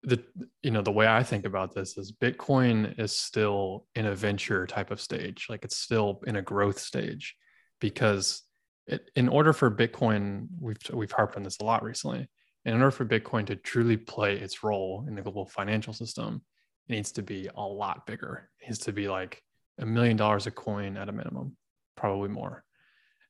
[0.04, 0.24] the
[0.62, 4.66] you know the way I think about this is Bitcoin is still in a venture
[4.68, 7.36] type of stage, like it's still in a growth stage,
[7.84, 8.44] because
[8.88, 12.30] it, in order for Bitcoin, we've we've harped on this a lot recently.
[12.64, 16.42] In order for Bitcoin to truly play its role in the global financial system,
[16.88, 18.50] it needs to be a lot bigger.
[18.62, 19.44] It needs to be like
[19.80, 21.58] a million dollars a coin at a minimum,
[21.98, 22.64] probably more.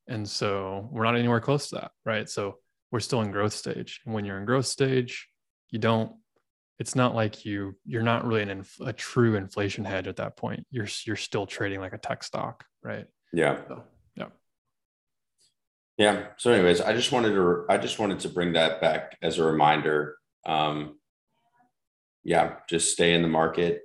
[0.07, 2.29] And so we're not anywhere close to that, right?
[2.29, 2.59] So
[2.91, 4.01] we're still in growth stage.
[4.05, 5.27] And when you're in growth stage,
[5.71, 6.11] you don't
[6.77, 10.37] it's not like you you're not really an inf- a true inflation hedge at that
[10.37, 10.63] point.
[10.69, 13.07] You're you're still trading like a tech stock, right?
[13.31, 13.57] Yeah.
[13.67, 13.83] So,
[15.97, 16.27] yeah.
[16.37, 19.43] So, anyways, I just wanted to I just wanted to bring that back as a
[19.43, 20.17] reminder.
[20.45, 20.99] Um,
[22.23, 23.81] yeah, just stay in the market,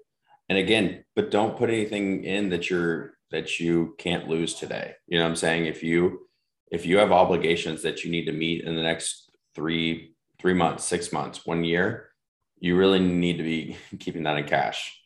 [0.48, 4.94] and again, but don't put anything in that you're that you can't lose today.
[5.06, 5.66] You know what I'm saying?
[5.66, 6.28] If you
[6.70, 10.84] if you have obligations that you need to meet in the next three three months,
[10.84, 12.10] six months, one year,
[12.58, 14.98] you really need to be keeping that in cash.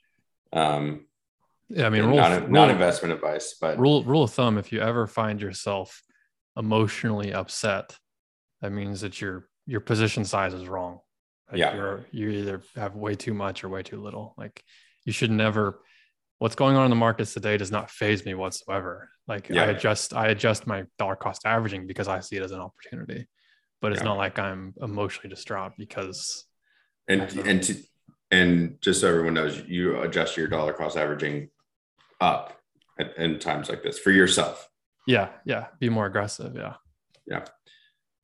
[0.52, 1.06] Um,
[1.68, 4.80] yeah, I mean, rule, not, not investment advice, but rule rule of thumb: if you
[4.80, 6.02] ever find yourself
[6.56, 7.96] emotionally upset,
[8.60, 11.00] that means that your your position size is wrong.
[11.50, 14.34] Like yeah, you're you either have way too much or way too little.
[14.36, 14.62] Like
[15.04, 15.80] you should never.
[16.38, 19.08] What's going on in the markets today does not faze me whatsoever.
[19.28, 19.62] Like yeah.
[19.62, 23.28] I adjust, I adjust my dollar cost averaging because I see it as an opportunity,
[23.80, 24.06] but it's yeah.
[24.06, 26.44] not like I'm emotionally distraught because
[27.06, 27.76] and and to,
[28.32, 31.50] and just so everyone knows, you adjust your dollar cost averaging
[32.20, 32.58] up
[32.98, 34.68] at, in times like this for yourself.
[35.06, 35.66] Yeah, yeah.
[35.78, 36.54] Be more aggressive.
[36.54, 36.74] Yeah.
[37.26, 37.44] Yeah.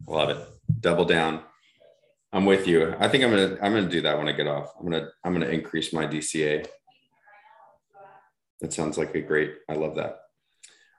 [0.07, 0.49] Love it.
[0.81, 1.43] Double down.
[2.33, 2.95] I'm with you.
[2.99, 4.73] I think I'm gonna I'm gonna do that when I get off.
[4.79, 6.67] I'm gonna I'm gonna increase my DCA.
[8.61, 9.55] That sounds like a great.
[9.69, 10.19] I love that.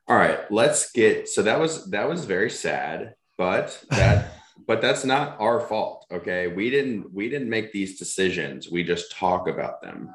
[0.08, 1.30] All right, let's get.
[1.30, 4.34] So that was that was very sad, but that
[4.68, 9.12] but that's not our fault okay we didn't we didn't make these decisions we just
[9.12, 10.14] talk about them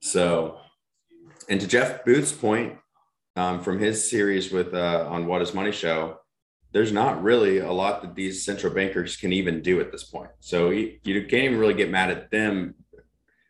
[0.00, 0.58] so
[1.48, 2.76] and to jeff booth's point
[3.38, 6.18] um, from his series with uh, on what is money show
[6.72, 10.30] there's not really a lot that these central bankers can even do at this point
[10.40, 12.74] so you, you can't even really get mad at them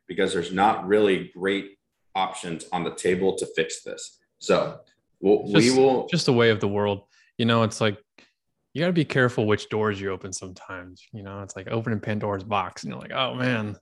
[0.07, 1.79] because there's not really great
[2.15, 4.79] options on the table to fix this so
[5.21, 7.03] we'll, just, we will just a way of the world
[7.39, 7.99] you know it's like
[8.79, 11.03] you got to be careful which doors you open sometimes.
[11.13, 13.77] You know, it's like opening Pandora's box and you're like, oh man,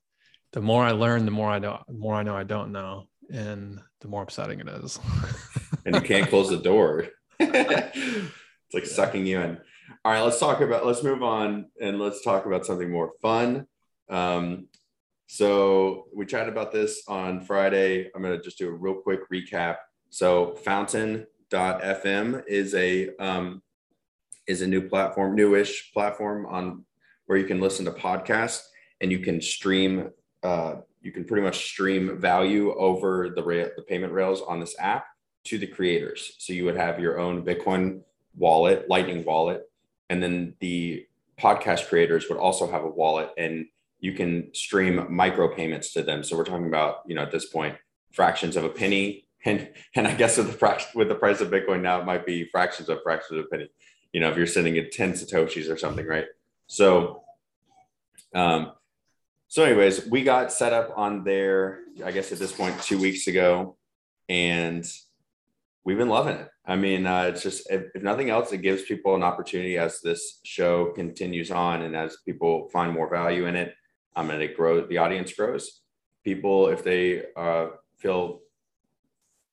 [0.53, 3.05] the more I learn, the more I don't, the more I know I don't know.
[3.31, 4.99] And the more upsetting it is.
[5.87, 7.07] and you can't close the door.
[7.41, 8.91] it's like yeah.
[8.91, 9.59] sucking you in.
[10.05, 13.67] All right, let's talk about, let's move on and let's talk about something more fun.
[14.11, 14.69] Um,
[15.29, 18.11] so we chatted about this on Friday.
[18.15, 19.77] I'm going to just do a real quick recap.
[20.11, 23.63] So fountain.fm is a um,
[24.47, 26.85] is a new platform, newish platform on
[27.27, 28.63] where you can listen to podcasts
[29.01, 30.11] and you can stream.
[30.43, 34.77] Uh, you can pretty much stream value over the rail, the payment rails on this
[34.79, 35.07] app
[35.47, 36.35] to the creators.
[36.39, 38.01] So you would have your own Bitcoin
[38.37, 39.69] wallet, Lightning wallet,
[40.11, 41.07] and then the
[41.41, 43.67] podcast creators would also have a wallet, and
[44.01, 46.23] you can stream micro payments to them.
[46.23, 47.77] So we're talking about, you know, at this point,
[48.13, 51.83] fractions of a penny, and and I guess with the with the price of Bitcoin
[51.83, 53.69] now, it might be fractions of fractions of a penny
[54.17, 56.25] you know, if you're sending it 10 Satoshis or something, right?
[56.69, 57.23] So,
[58.35, 58.73] um,
[59.47, 63.27] so anyways, we got set up on there, I guess at this point, two weeks
[63.27, 63.77] ago,
[64.27, 64.91] and
[65.87, 66.49] we've been loving it.
[66.67, 70.01] I mean, uh, it's just, if, if nothing else, it gives people an opportunity as
[70.01, 73.73] this show continues on and as people find more value in it.
[74.17, 75.83] I'm going to grow, the audience grows.
[76.25, 78.41] People, if they uh, feel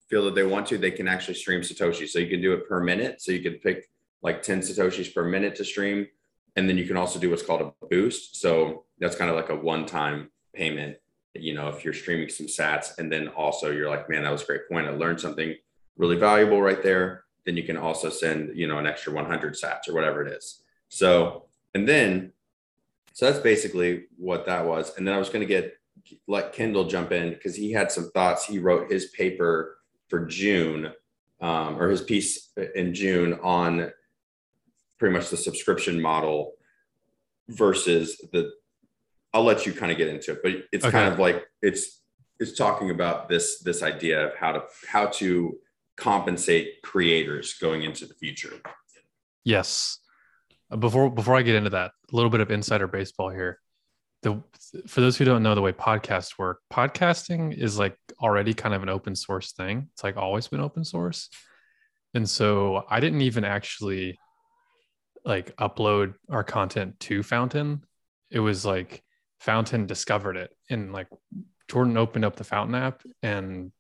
[0.10, 2.08] feel that they want to, they can actually stream Satoshi.
[2.08, 3.22] So you can do it per minute.
[3.22, 3.90] So you can pick
[4.22, 6.08] like 10 Satoshis per minute to stream.
[6.56, 8.42] And then you can also do what's called a boost.
[8.42, 10.98] So that's kind of like a one time payment,
[11.36, 14.44] you know, if you're streaming some sats and then also you're like, man, that was
[14.44, 14.88] a great point.
[14.88, 15.56] I learned something
[15.98, 17.24] really valuable right there.
[17.46, 20.64] Then you can also send, you know, an extra 100 sats or whatever it is.
[20.90, 22.32] So, and then,
[23.14, 24.96] so that's basically what that was.
[24.98, 25.74] And then I was going to get,
[26.28, 28.46] let Kendall jump in because he had some thoughts.
[28.46, 29.78] He wrote his paper
[30.08, 30.92] for June
[31.42, 33.92] um, or his piece in June on
[34.98, 36.54] pretty much the subscription model
[37.50, 38.52] versus the
[39.34, 40.92] I'll let you kind of get into it, but it's okay.
[40.92, 42.02] kind of like it's
[42.40, 45.58] it's talking about this this idea of how to how to
[45.98, 48.62] compensate creators going into the future.
[49.44, 50.00] Yes.
[50.72, 53.60] Uh, before before I get into that, a little bit of insider baseball here.
[54.22, 54.42] the
[54.88, 58.84] for those who don't know the way podcasts work, podcasting is like already kind of
[58.84, 59.90] an open source thing.
[59.94, 61.30] It's like always been open source.
[62.14, 64.20] And so I didn't even actually
[65.26, 67.84] like upload our content to Fountain.
[68.30, 69.04] It was like
[69.40, 71.08] Fountain discovered it and like
[71.70, 73.72] Jordan opened up the Fountain app and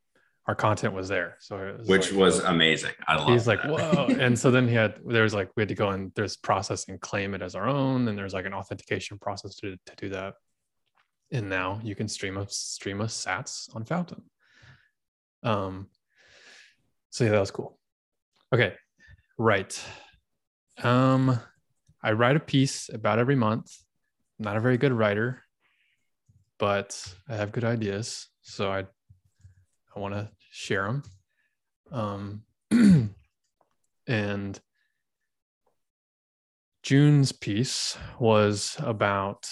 [0.47, 1.37] our content was there.
[1.39, 2.91] So was which like, was amazing.
[3.07, 3.29] I love.
[3.29, 3.33] It.
[3.33, 4.07] He's like, whoa!
[4.19, 6.87] and so then he had there was like we had to go and there's process
[6.89, 10.09] and claim it as our own, and there's like an authentication process to to do
[10.09, 10.35] that.
[11.31, 14.23] And now you can stream a stream a Sats on Fountain.
[15.43, 15.87] Um.
[17.09, 17.77] So yeah, that was cool.
[18.53, 18.73] Okay,
[19.37, 19.81] right.
[20.81, 21.39] Um,
[22.03, 23.71] I write a piece about every month.
[24.39, 25.43] I'm not a very good writer,
[26.59, 28.85] but I have good ideas, so I
[29.95, 31.03] I want to share them.
[31.91, 32.43] Um,
[34.07, 34.59] and
[36.81, 39.47] June's piece was about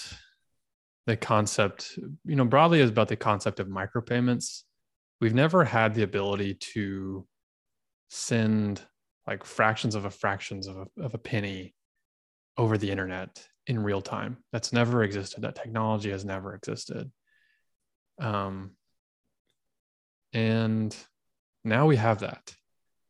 [1.06, 4.62] the concept, you know, broadly is about the concept of micropayments.
[5.20, 7.26] We've never had the ability to
[8.10, 8.82] send
[9.26, 11.74] like fractions of a fractions of a, of a penny
[12.58, 14.38] over the internet in real time.
[14.52, 15.42] That's never existed.
[15.42, 17.10] That technology has never existed.
[18.20, 18.72] Um,
[20.32, 20.96] and
[21.64, 22.54] now we have that.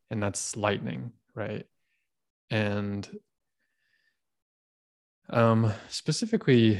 [0.09, 1.65] And that's Lightning, right?
[2.49, 3.07] And
[5.29, 6.79] um, specifically,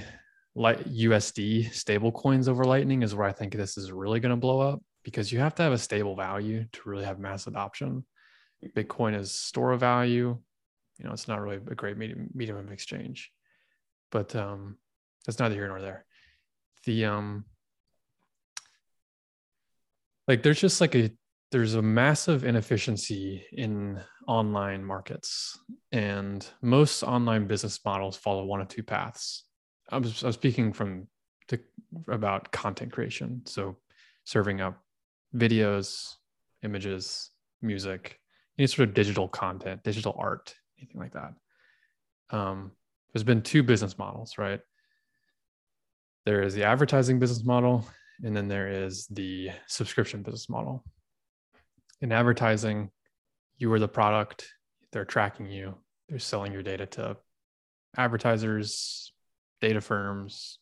[0.56, 4.36] like USD stable coins over Lightning is where I think this is really going to
[4.36, 8.06] blow up because you have to have a stable value to really have mass adoption.
[8.76, 10.38] Bitcoin is store of value.
[11.00, 13.32] You know, it's not really a great medium, medium of exchange,
[14.12, 14.78] but um,
[15.26, 16.06] that's neither here nor there.
[16.86, 17.46] The um,
[20.28, 21.12] like there's just like a
[21.52, 25.60] there's a massive inefficiency in online markets
[25.92, 29.44] and most online business models follow one of two paths.
[29.92, 31.08] I was, I was speaking from
[31.50, 31.60] to,
[32.08, 33.44] about content creation.
[33.46, 33.78] So
[34.24, 34.82] serving up
[35.36, 36.16] videos
[36.64, 37.30] images
[37.62, 38.20] music
[38.58, 41.34] any sort of digital content digital art anything like that.
[42.30, 42.72] Um,
[43.14, 44.60] there's been two business models right?
[46.26, 47.86] There is the advertising business model
[48.22, 50.84] and then there is the subscription business model.
[52.02, 52.90] In advertising,
[53.58, 54.48] you are the product,
[54.92, 55.76] they're tracking you,
[56.10, 57.18] they're selling your data to
[57.98, 59.14] advertisers,
[59.62, 60.60] data firms.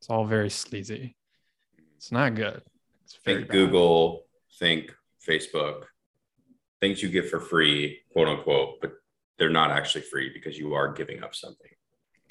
[0.00, 1.16] It's all very sleazy.
[1.96, 2.62] It's not good.
[3.04, 4.24] It's think Google,
[4.58, 4.94] think
[5.26, 5.84] Facebook,
[6.80, 8.92] things you get for free, quote unquote, but
[9.38, 11.70] they're not actually free because you are giving up something.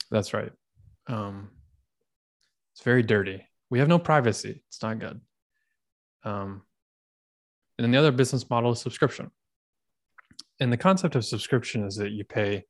[0.09, 0.51] That's right.
[1.07, 1.49] Um,
[2.73, 4.63] it's very dirty we have no privacy.
[4.67, 5.19] It's not good.
[6.23, 6.63] Um,
[7.77, 9.31] and then the other business model is subscription.
[10.59, 12.65] And the concept of subscription is that you pay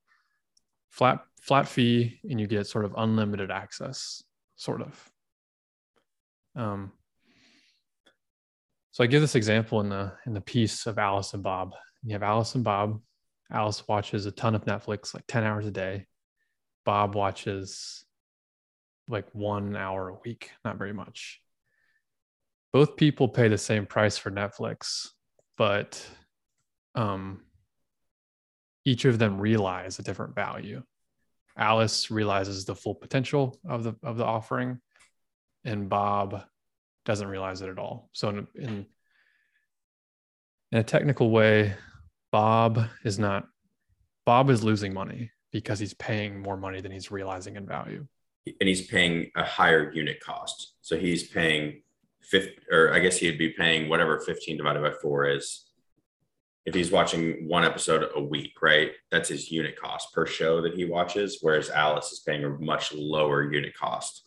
[0.90, 4.22] flat flat fee and you get sort of unlimited access,
[4.56, 5.10] sort of.
[6.56, 6.92] Um,
[8.90, 11.72] so I give this example in the in the piece of Alice and Bob.
[12.02, 13.00] You have Alice and Bob.
[13.50, 16.06] Alice watches a ton of Netflix, like 10 hours a day.
[16.84, 18.04] Bob watches
[19.08, 21.40] like one hour a week, not very much.
[22.72, 25.08] Both people pay the same price for Netflix,
[25.56, 26.06] but
[26.94, 27.42] um,
[28.84, 30.82] each of them realize a different value.
[31.56, 34.80] Alice realizes the full potential of the of the offering,
[35.64, 36.44] and Bob
[37.04, 38.10] doesn't realize it at all.
[38.12, 38.86] So in, in
[40.70, 41.74] in a technical way,
[42.30, 43.46] Bob is not
[44.26, 48.06] Bob is losing money because he's paying more money than he's realizing in value
[48.60, 50.74] and he's paying a higher unit cost.
[50.80, 51.82] So he's paying
[52.22, 55.64] 50, or I guess he'd be paying whatever 15 divided by four is.
[56.66, 58.90] If he's watching one episode a week, right?
[59.10, 61.38] That's his unit cost per show that he watches.
[61.40, 64.22] Whereas Alice is paying a much lower unit cost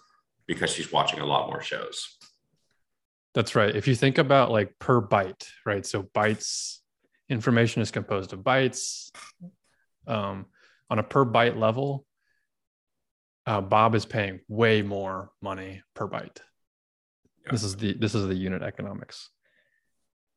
[0.47, 2.17] because she's watching a lot more shows.
[3.33, 3.75] That's right.
[3.75, 5.85] If you think about like per byte, right?
[5.85, 6.79] So bytes,
[7.29, 9.11] information is composed of bytes.
[10.07, 10.47] Um,
[10.89, 12.05] on a per byte level,
[13.45, 16.39] uh, Bob is paying way more money per byte.
[17.45, 17.51] Yeah.
[17.51, 19.29] This is the this is the unit economics.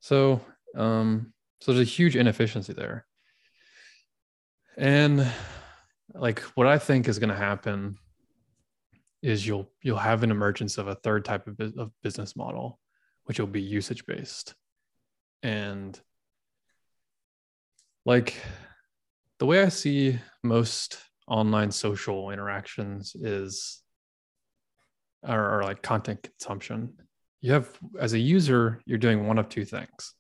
[0.01, 0.41] So
[0.77, 3.07] um, so there's a huge inefficiency there,
[4.77, 5.27] and
[6.15, 7.97] like what I think is going to happen
[9.23, 12.79] is you'll you'll have an emergence of a third type of, of business model,
[13.25, 14.55] which will be usage based,
[15.43, 15.99] and
[18.07, 18.35] like
[19.39, 23.83] the way I see most online social interactions is
[25.27, 26.93] or, or like content consumption
[27.41, 27.68] you have
[27.99, 30.14] as a user you're doing one of two things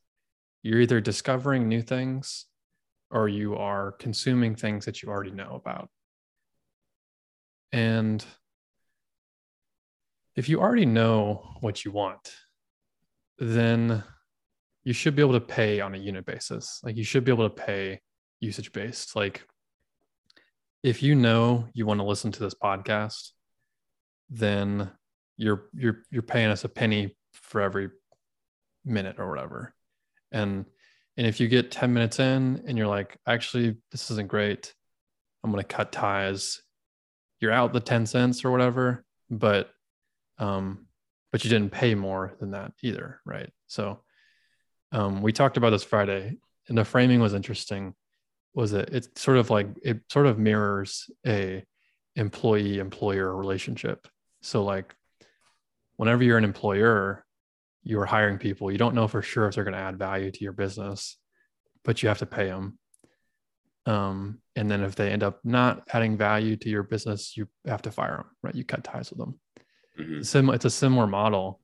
[0.62, 2.46] you're either discovering new things
[3.10, 5.90] or you are consuming things that you already know about
[7.72, 8.24] and
[10.36, 12.32] if you already know what you want,
[13.38, 14.02] then
[14.82, 16.80] you should be able to pay on a unit basis.
[16.82, 18.00] Like you should be able to pay
[18.40, 19.16] usage based.
[19.16, 19.46] Like
[20.84, 23.30] if you know you want to listen to this podcast,
[24.28, 24.90] then
[25.38, 27.88] you're you're you're paying us a penny for every
[28.84, 29.74] minute or whatever.
[30.30, 30.66] And
[31.16, 34.74] and if you get 10 minutes in and you're like, actually, this isn't great,
[35.42, 36.60] I'm gonna cut ties,
[37.40, 39.70] you're out the 10 cents or whatever, but
[40.36, 40.86] um,
[41.32, 43.50] but you didn't pay more than that either, right?
[43.68, 44.00] So
[44.92, 46.36] um, we talked about this Friday,
[46.68, 47.94] and the framing was interesting.
[48.54, 48.90] Was it?
[48.92, 51.64] It's sort of like it sort of mirrors a
[52.16, 54.06] employee employer relationship.
[54.42, 54.94] So like,
[55.96, 57.24] whenever you're an employer,
[57.82, 58.70] you are hiring people.
[58.70, 61.16] You don't know for sure if they're going to add value to your business,
[61.84, 62.78] but you have to pay them.
[63.86, 67.82] Um, and then if they end up not adding value to your business, you have
[67.82, 68.54] to fire them, right?
[68.54, 69.40] You cut ties with them.
[69.98, 70.22] Mm-hmm.
[70.22, 71.60] Sim- it's a similar model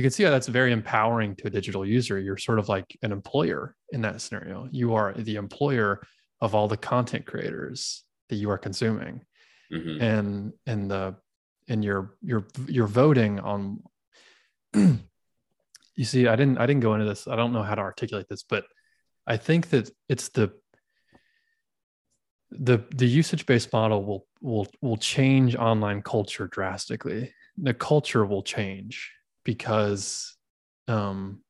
[0.00, 2.18] you can see how that's very empowering to a digital user.
[2.18, 4.68] You're sort of like an employer in that scenario.
[4.70, 6.00] You are the employer
[6.40, 9.22] of all the content creators that you are consuming.
[9.72, 10.02] Mm-hmm.
[10.02, 11.16] And and the
[11.68, 13.82] and you're you're you're voting on
[16.00, 17.28] you see, I didn't I didn't go into this.
[17.28, 18.64] I don't know how to articulate this, but
[19.26, 20.52] I think that it's the
[22.50, 27.34] the the usage based model will will will change online culture drastically.
[27.58, 29.12] The culture will change
[29.44, 30.36] because
[30.88, 31.42] um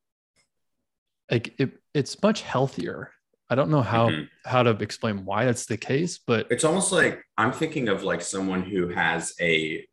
[1.30, 3.12] like it, it's much healthier
[3.50, 4.24] i don't know how mm-hmm.
[4.48, 8.22] how to explain why that's the case but it's almost like i'm thinking of like
[8.22, 9.84] someone who has a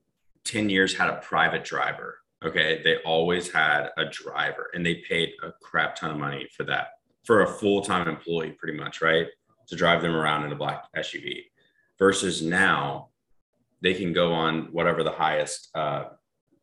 [0.46, 5.32] 10 years had a private driver okay they always had a driver and they paid
[5.44, 6.90] a crap ton of money for that
[7.24, 9.28] for a full-time employee pretty much right
[9.68, 11.44] to drive them around in a black suv
[12.00, 13.10] versus now
[13.82, 16.06] they can go on whatever the highest uh,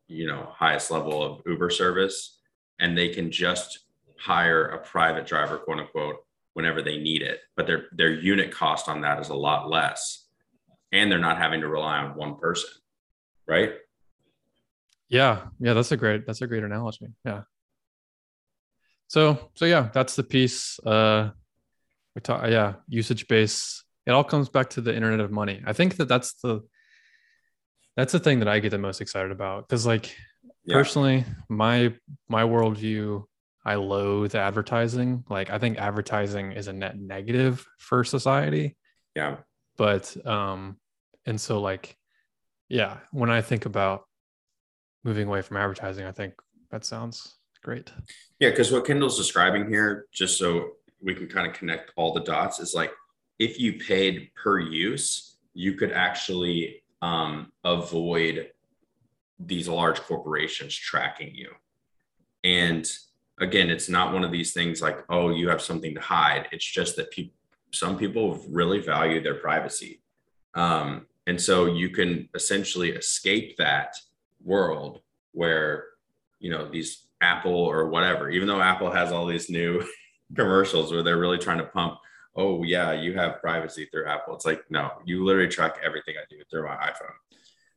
[0.07, 2.39] you know highest level of uber service
[2.79, 3.85] and they can just
[4.19, 6.24] hire a private driver quote unquote
[6.55, 10.25] whenever they need it but their their unit cost on that is a lot less
[10.91, 12.69] and they're not having to rely on one person
[13.47, 13.73] right?
[15.07, 17.41] Yeah yeah that's a great that's a great analogy yeah.
[19.07, 21.29] So so yeah that's the piece uh
[22.15, 23.83] we talk yeah usage base.
[24.05, 25.61] It all comes back to the internet of money.
[25.65, 26.61] I think that that's the
[27.97, 30.15] that's the thing that I get the most excited about because, like,
[30.65, 30.75] yeah.
[30.75, 31.93] personally, my
[32.27, 33.23] my worldview,
[33.65, 35.23] I loathe advertising.
[35.29, 38.77] Like, I think advertising is a net negative for society.
[39.15, 39.37] Yeah.
[39.77, 40.77] But um,
[41.25, 41.97] and so like,
[42.69, 44.03] yeah, when I think about
[45.03, 46.33] moving away from advertising, I think
[46.71, 47.91] that sounds great.
[48.39, 52.21] Yeah, because what Kendall's describing here, just so we can kind of connect all the
[52.21, 52.91] dots, is like
[53.39, 58.51] if you paid per use, you could actually um, avoid
[59.39, 61.49] these large corporations tracking you.
[62.43, 62.89] And
[63.39, 66.47] again, it's not one of these things like, oh, you have something to hide.
[66.51, 67.33] It's just that people,
[67.71, 70.01] some people really value their privacy.
[70.53, 73.95] Um, and so you can essentially escape that
[74.43, 75.01] world
[75.33, 75.85] where,
[76.39, 79.83] you know, these Apple or whatever, even though Apple has all these new
[80.35, 81.99] commercials where they're really trying to pump
[82.35, 84.35] oh yeah, you have privacy through Apple.
[84.35, 87.13] It's like, no, you literally track everything I do through my iPhone.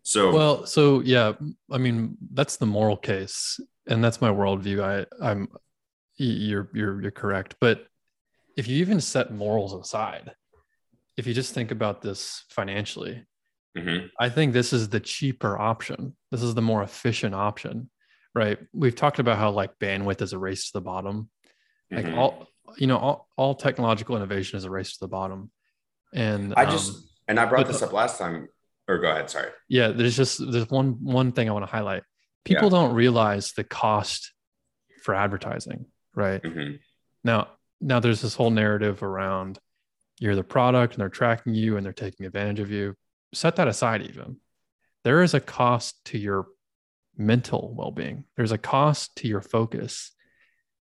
[0.02, 1.32] So well, so yeah,
[1.70, 4.82] I mean that's the moral case, and that's my worldview.
[4.82, 5.48] I I'm
[6.16, 7.86] you're you're you're correct, but
[8.56, 10.32] if you even set morals aside,
[11.16, 13.24] if you just think about this financially,
[13.76, 14.06] mm-hmm.
[14.18, 16.16] I think this is the cheaper option.
[16.30, 17.90] This is the more efficient option,
[18.34, 18.58] right?
[18.72, 21.30] We've talked about how like bandwidth is a race to the bottom.
[21.90, 22.18] Like mm-hmm.
[22.18, 25.50] all you know, all, all technological innovation is a race to the bottom.
[26.12, 28.48] And I just, um, and I brought this up last time,
[28.86, 29.30] or go ahead.
[29.30, 29.50] Sorry.
[29.68, 29.88] Yeah.
[29.88, 32.02] There's just, there's one, one thing I want to highlight.
[32.48, 32.80] People yeah.
[32.80, 34.32] don't realize the cost
[35.02, 36.42] for advertising, right?
[36.42, 36.76] Mm-hmm.
[37.24, 37.48] Now,
[37.80, 39.58] now there's this whole narrative around
[40.18, 42.94] you're the product and they're tracking you and they're taking advantage of you.
[43.32, 44.38] Set that aside, even.
[45.04, 46.46] There is a cost to your
[47.16, 50.12] mental well being, there's a cost to your focus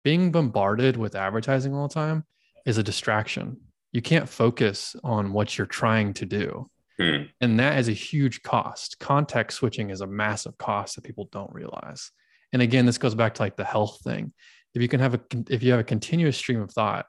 [0.03, 2.23] being bombarded with advertising all the time
[2.65, 3.57] is a distraction.
[3.91, 6.69] You can't focus on what you're trying to do.
[6.99, 7.23] Hmm.
[7.39, 8.99] And that is a huge cost.
[8.99, 12.11] Context switching is a massive cost that people don't realize.
[12.51, 14.33] And again, this goes back to like the health thing.
[14.73, 17.05] If you can have a if you have a continuous stream of thought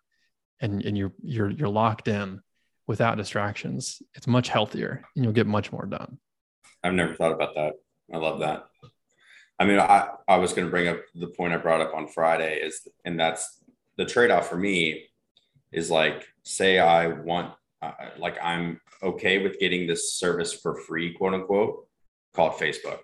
[0.61, 2.41] and, and you're you're you're locked in
[2.87, 6.19] without distractions, it's much healthier and you'll get much more done.
[6.83, 7.75] I've never thought about that.
[8.13, 8.67] I love that.
[9.59, 12.09] I mean, I, I was going to bring up the point I brought up on
[12.09, 13.63] Friday is, and that's
[13.99, 15.05] the trade off for me
[15.71, 17.53] is like, say I want,
[17.83, 21.87] uh, like, I'm okay with getting this service for free, quote unquote,
[22.35, 23.01] called Facebook.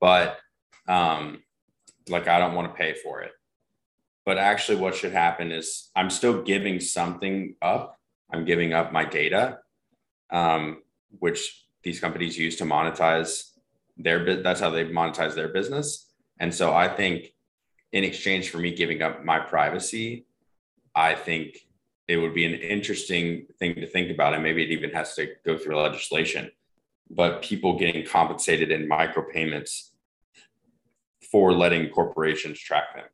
[0.00, 0.38] but
[0.88, 1.42] um,
[2.08, 3.32] like I don't want to pay for it.
[4.26, 7.98] But actually, what should happen is I'm still giving something up.
[8.32, 9.58] I'm giving up my data,
[10.30, 10.82] um,
[11.18, 13.50] which these companies use to monetize
[13.96, 16.12] their that's how they monetize their business.
[16.38, 17.34] And so I think
[17.92, 20.26] in exchange for me giving up my privacy,
[20.94, 21.66] I think
[22.10, 24.34] it would be an interesting thing to think about.
[24.34, 26.50] And maybe it even has to go through legislation,
[27.08, 29.90] but people getting compensated in micropayments
[31.30, 33.04] for letting corporations track them.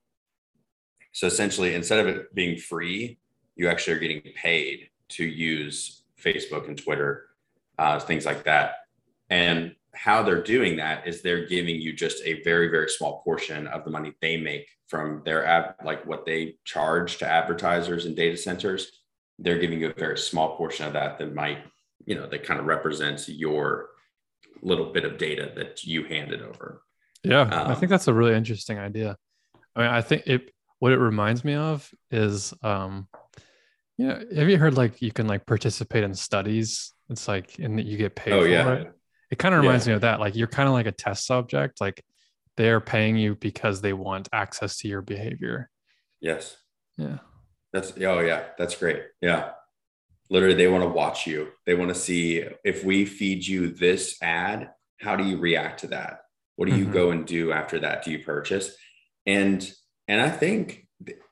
[1.12, 3.18] So essentially, instead of it being free,
[3.55, 7.26] you actually are getting paid to use Facebook and Twitter,
[7.78, 8.76] uh, things like that.
[9.28, 13.66] And how they're doing that is they're giving you just a very very small portion
[13.68, 18.14] of the money they make from their app like what they charge to advertisers and
[18.14, 19.03] data centers.
[19.38, 21.59] They're giving you a very small portion of that that might
[22.05, 23.88] you know that kind of represents your
[24.62, 26.82] little bit of data that you handed over.
[27.24, 29.16] Yeah um, i think that's a really interesting idea.
[29.74, 33.09] I mean i think it what it reminds me of is um
[33.97, 36.92] you know have you heard like you can like participate in studies?
[37.09, 38.72] It's like and you get paid oh, for yeah.
[38.74, 38.95] it
[39.31, 39.93] it kind of reminds yeah.
[39.93, 40.20] me of that.
[40.20, 41.81] Like you're kind of like a test subject.
[41.81, 42.05] Like
[42.57, 45.70] they're paying you because they want access to your behavior.
[46.20, 46.57] Yes.
[46.97, 47.18] Yeah.
[47.72, 49.03] That's oh yeah, that's great.
[49.20, 49.51] Yeah.
[50.31, 51.49] Literally, they want to watch you.
[51.66, 54.70] They want to see if we feed you this ad,
[55.01, 56.20] how do you react to that?
[56.57, 56.93] What do you mm-hmm.
[56.93, 58.03] go and do after that?
[58.03, 58.74] Do you purchase?
[59.27, 59.70] And
[60.09, 60.87] and I think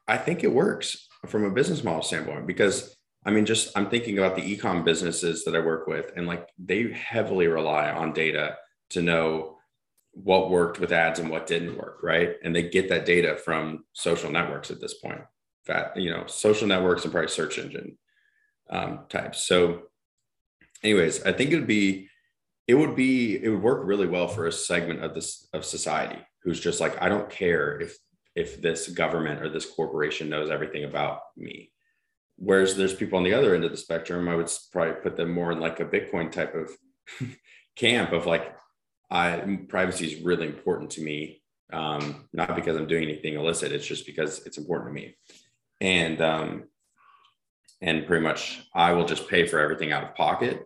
[0.07, 2.94] I think it works from a business model standpoint because
[3.25, 6.49] I mean, just I'm thinking about the ecom businesses that I work with, and like
[6.59, 8.57] they heavily rely on data
[8.91, 9.59] to know
[10.13, 12.37] what worked with ads and what didn't work, right?
[12.43, 15.23] And they get that data from social networks at this point.
[15.67, 17.97] That you know, social networks and probably search engine
[18.69, 19.45] um, types.
[19.45, 19.85] So,
[20.83, 22.09] anyways, I think it would be
[22.69, 26.19] it would be it would work really well for a segment of this of society
[26.43, 27.97] who's just like I don't care if
[28.35, 31.71] if this government or this corporation knows everything about me
[32.37, 35.31] Whereas there's people on the other end of the spectrum, I would probably put them
[35.31, 36.71] more in like a Bitcoin type of
[37.77, 38.55] camp of like,
[39.11, 41.43] I privacy is really important to me.
[41.73, 45.17] Um, not because I'm doing anything illicit, it's just because it's important to me.
[45.81, 46.65] And um,
[47.81, 50.63] and pretty much I will just pay for everything out of pocket.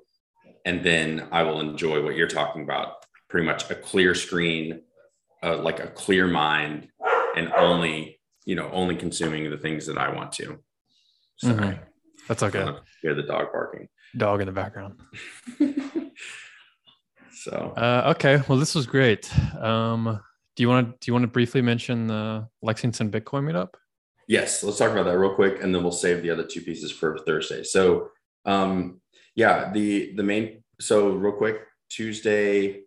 [0.64, 2.94] And then I will enjoy what you're talking about,
[3.28, 4.82] pretty much a clear screen,
[5.42, 6.88] uh, like a clear mind,
[7.36, 10.58] and only, you know, only consuming the things that I want to.
[11.38, 11.54] Sorry.
[11.54, 11.82] Mm-hmm.
[12.28, 12.66] That's okay.
[13.02, 13.88] hear the dog barking.
[14.16, 15.00] Dog in the background.
[17.32, 19.32] so uh, okay, well, this was great.
[19.58, 20.20] Um,
[20.56, 23.74] do you want to do you want to briefly mention the Lexington Bitcoin meetup?
[24.26, 26.92] Yes, let's talk about that real quick, and then we'll save the other two pieces
[26.92, 27.62] for Thursday.
[27.62, 28.10] So,
[28.44, 29.00] um,
[29.34, 30.62] yeah, the the main.
[30.80, 32.82] So, real quick, Tuesday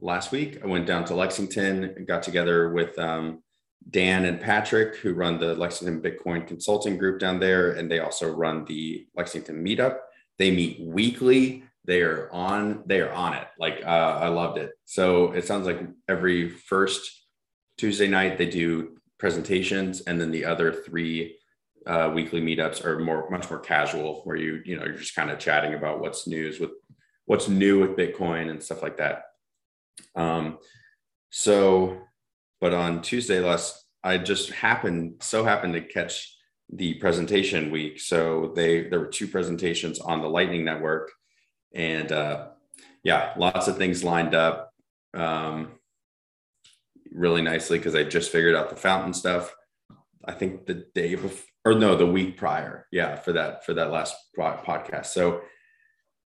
[0.00, 3.42] last week, I went down to Lexington, and got together with um,
[3.90, 8.30] Dan and Patrick, who run the Lexington Bitcoin Consulting Group down there, and they also
[8.30, 9.98] run the Lexington Meetup.
[10.38, 11.64] They meet weekly.
[11.84, 12.84] They are on.
[12.86, 13.46] They are on it.
[13.58, 14.72] Like uh, I loved it.
[14.84, 17.26] So it sounds like every first
[17.76, 21.38] Tuesday night they do presentations, and then the other three
[21.86, 25.30] uh, weekly meetups are more much more casual, where you you know you're just kind
[25.30, 26.70] of chatting about what's news with
[27.26, 29.24] what's new with Bitcoin and stuff like that.
[30.14, 30.58] Um,
[31.30, 32.02] so
[32.62, 36.32] but on Tuesday last, I just happened so happened to catch
[36.72, 38.00] the presentation week.
[38.00, 41.10] So they there were two presentations on the Lightning Network,
[41.74, 42.50] and uh,
[43.02, 44.72] yeah, lots of things lined up
[45.12, 45.72] um,
[47.10, 49.52] really nicely because I just figured out the fountain stuff.
[50.24, 53.90] I think the day before, or no, the week prior, yeah, for that for that
[53.90, 55.06] last podcast.
[55.06, 55.40] So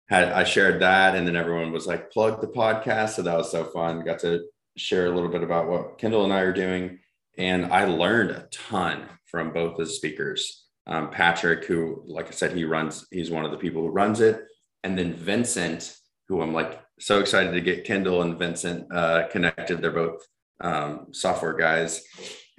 [0.07, 3.51] had I shared that, and then everyone was like, "Plug the podcast," so that was
[3.51, 4.05] so fun.
[4.05, 4.45] Got to
[4.78, 6.99] share a little bit about what Kendall and I are doing.
[7.38, 10.65] And I learned a ton from both the speakers.
[10.88, 14.19] Um, Patrick, who, like I said, he runs, he's one of the people who runs
[14.19, 14.43] it.
[14.84, 15.95] And then Vincent,
[16.28, 19.82] who I'm like so excited to get Kendall and Vincent uh, connected.
[19.82, 20.22] They're both
[20.59, 22.03] um, software guys.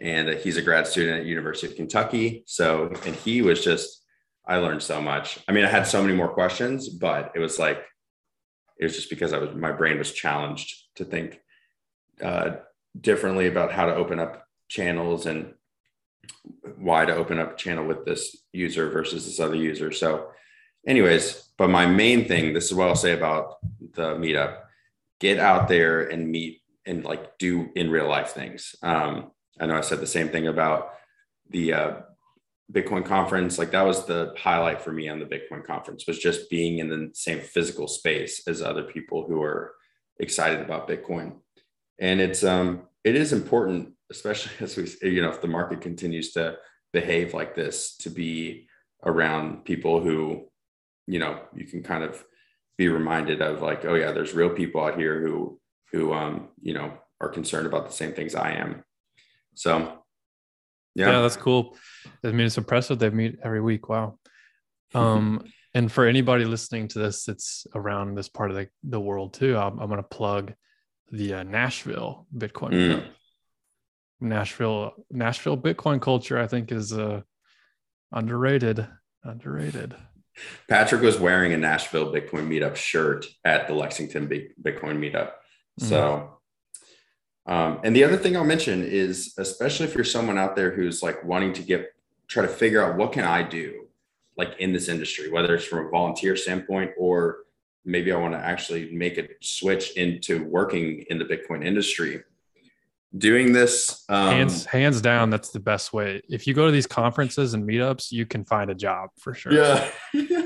[0.00, 2.44] And he's a grad student at University of Kentucky.
[2.46, 4.04] So, and he was just,
[4.46, 5.38] I learned so much.
[5.48, 7.84] I mean, I had so many more questions, but it was like,
[8.78, 11.38] it was just because I was, my brain was challenged to think
[12.20, 12.56] uh,
[12.98, 15.54] differently about how to open up channels and
[16.76, 19.92] why to open up a channel with this user versus this other user.
[19.92, 20.28] So,
[20.86, 23.56] anyways, but my main thing, this is what I'll say about
[23.94, 24.58] the meetup:
[25.20, 28.74] get out there and meet and like do in real life things.
[28.82, 30.90] Um, I know I said the same thing about
[31.50, 31.92] the uh,
[32.72, 33.58] Bitcoin conference.
[33.58, 36.88] Like that was the highlight for me on the Bitcoin conference was just being in
[36.88, 39.74] the same physical space as other people who are
[40.18, 41.36] excited about Bitcoin.
[41.99, 46.32] And it's um it is important, especially as we you know if the market continues
[46.32, 46.57] to
[46.93, 48.68] behave like this, to be
[49.05, 50.47] around people who
[51.07, 52.22] you know you can kind of
[52.78, 55.61] be reminded of like oh yeah there's real people out here who
[55.93, 58.82] who um you know are concerned about the same things i am.
[59.55, 59.99] So
[60.95, 61.76] yeah, yeah that's cool.
[62.24, 63.88] I mean it's impressive they meet every week.
[63.88, 64.18] Wow.
[64.95, 69.34] Um and for anybody listening to this it's around this part of the, the world
[69.34, 70.53] too i'm, I'm going to plug
[71.12, 73.06] the uh, nashville bitcoin mm.
[74.20, 77.20] nashville nashville bitcoin culture i think is uh
[78.12, 78.86] underrated
[79.24, 79.94] underrated
[80.68, 85.32] Patrick was wearing a Nashville Bitcoin meetup shirt at the Lexington Bitcoin meetup.
[85.80, 85.88] Mm-hmm.
[85.88, 86.38] So,
[87.46, 91.02] um, and the other thing I'll mention is, especially if you're someone out there who's
[91.02, 91.92] like wanting to get,
[92.28, 93.86] try to figure out what can I do
[94.36, 97.38] like in this industry, whether it's from a volunteer standpoint or
[97.84, 102.22] maybe I want to actually make a switch into working in the Bitcoin industry.
[103.16, 106.22] Doing this um, hands hands down that's the best way.
[106.30, 109.52] If you go to these conferences and meetups you can find a job for sure.
[109.52, 109.90] Yeah.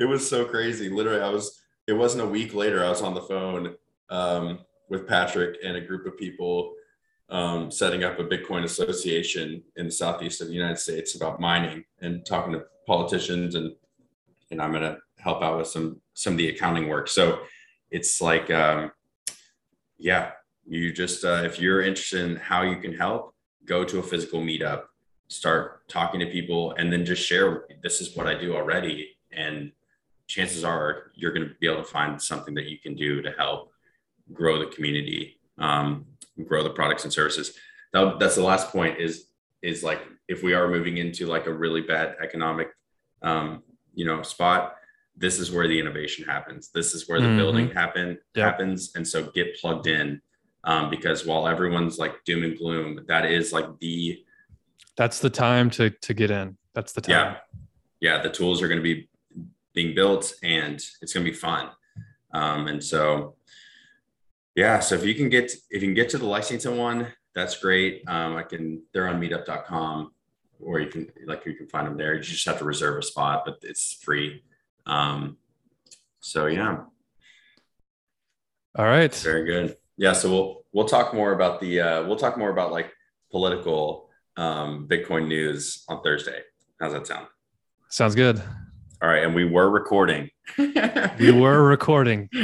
[0.00, 0.88] It was so crazy.
[0.88, 3.74] Literally i was it wasn't a week later i was on the phone
[4.10, 6.74] um, with patrick and a group of people
[7.30, 11.82] um, setting up a bitcoin association in the southeast of the united states about mining
[12.00, 13.74] and talking to politicians and
[14.50, 14.98] and i'm going to
[15.28, 17.24] help out with some some of the accounting work so
[17.90, 18.90] it's like um,
[19.98, 20.30] yeah
[20.68, 24.40] you just, uh, if you're interested in how you can help, go to a physical
[24.40, 24.84] meetup,
[25.28, 29.16] start talking to people, and then just share this is what I do already.
[29.32, 29.72] And
[30.26, 33.30] chances are you're going to be able to find something that you can do to
[33.32, 33.72] help
[34.32, 36.04] grow the community, um,
[36.44, 37.54] grow the products and services.
[37.94, 39.24] That, that's the last point is
[39.60, 42.68] is like if we are moving into like a really bad economic
[43.22, 43.62] um,
[43.94, 44.76] you know spot
[45.18, 47.36] this is where the innovation happens this is where the mm-hmm.
[47.36, 48.46] building happen yep.
[48.46, 50.20] happens and so get plugged in
[50.64, 54.22] um, because while everyone's like doom and gloom, that is like the
[54.96, 56.56] that's the time to to get in.
[56.74, 57.10] That's the time.
[57.10, 57.36] Yeah,
[58.00, 58.22] yeah.
[58.22, 59.08] The tools are going to be
[59.72, 61.70] being built, and it's going to be fun.
[62.34, 63.36] Um, and so,
[64.54, 64.80] yeah.
[64.80, 68.02] So if you can get if you can get to the Lexington one, that's great.
[68.06, 68.82] Um, I can.
[68.92, 70.12] They're on Meetup.com,
[70.60, 72.14] or you can like you can find them there.
[72.14, 74.42] You just have to reserve a spot, but it's free.
[74.88, 75.36] Um,
[76.20, 76.78] so yeah.
[78.76, 79.14] All right.
[79.14, 79.76] Very good.
[79.96, 82.92] Yeah so we'll we'll talk more about the uh, we'll talk more about like
[83.30, 86.40] political um, bitcoin news on thursday.
[86.80, 87.26] How's that sound?
[87.88, 88.42] Sounds good.
[89.02, 90.30] All right and we were recording.
[91.18, 92.28] We were recording.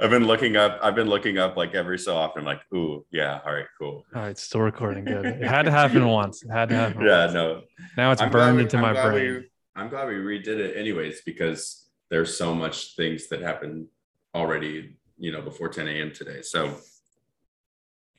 [0.00, 3.40] I've been looking up i've been looking up like every so often like ooh yeah
[3.44, 4.04] all right cool.
[4.14, 5.24] All right still recording good.
[5.24, 6.42] It had to happen once.
[6.42, 7.34] It had to happen yeah once.
[7.34, 7.62] no.
[7.96, 10.76] Now it's I'm burned we, into I'm my brain we, i'm glad we redid it
[10.76, 13.86] anyways because there's so much things that happened
[14.34, 16.12] already you know, before 10 a.m.
[16.12, 16.42] today.
[16.42, 16.76] So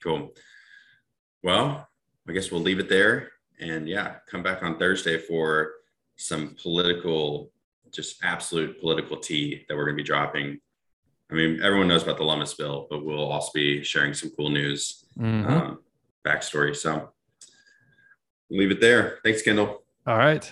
[0.04, 0.34] cool.
[1.42, 1.88] Well,
[2.28, 3.30] I guess we'll leave it there.
[3.60, 5.72] And yeah, come back on Thursday for
[6.18, 7.52] some political,
[7.92, 10.60] just absolute political tea that we're going to be dropping.
[11.32, 14.50] I mean, everyone knows about the Lummis bill, but we'll also be sharing some cool
[14.50, 15.48] news, mm-hmm.
[15.48, 15.80] um,
[16.26, 16.76] backstory.
[16.76, 17.12] So
[18.50, 19.20] leave it there.
[19.24, 19.84] Thanks, Kendall.
[20.06, 20.52] All right.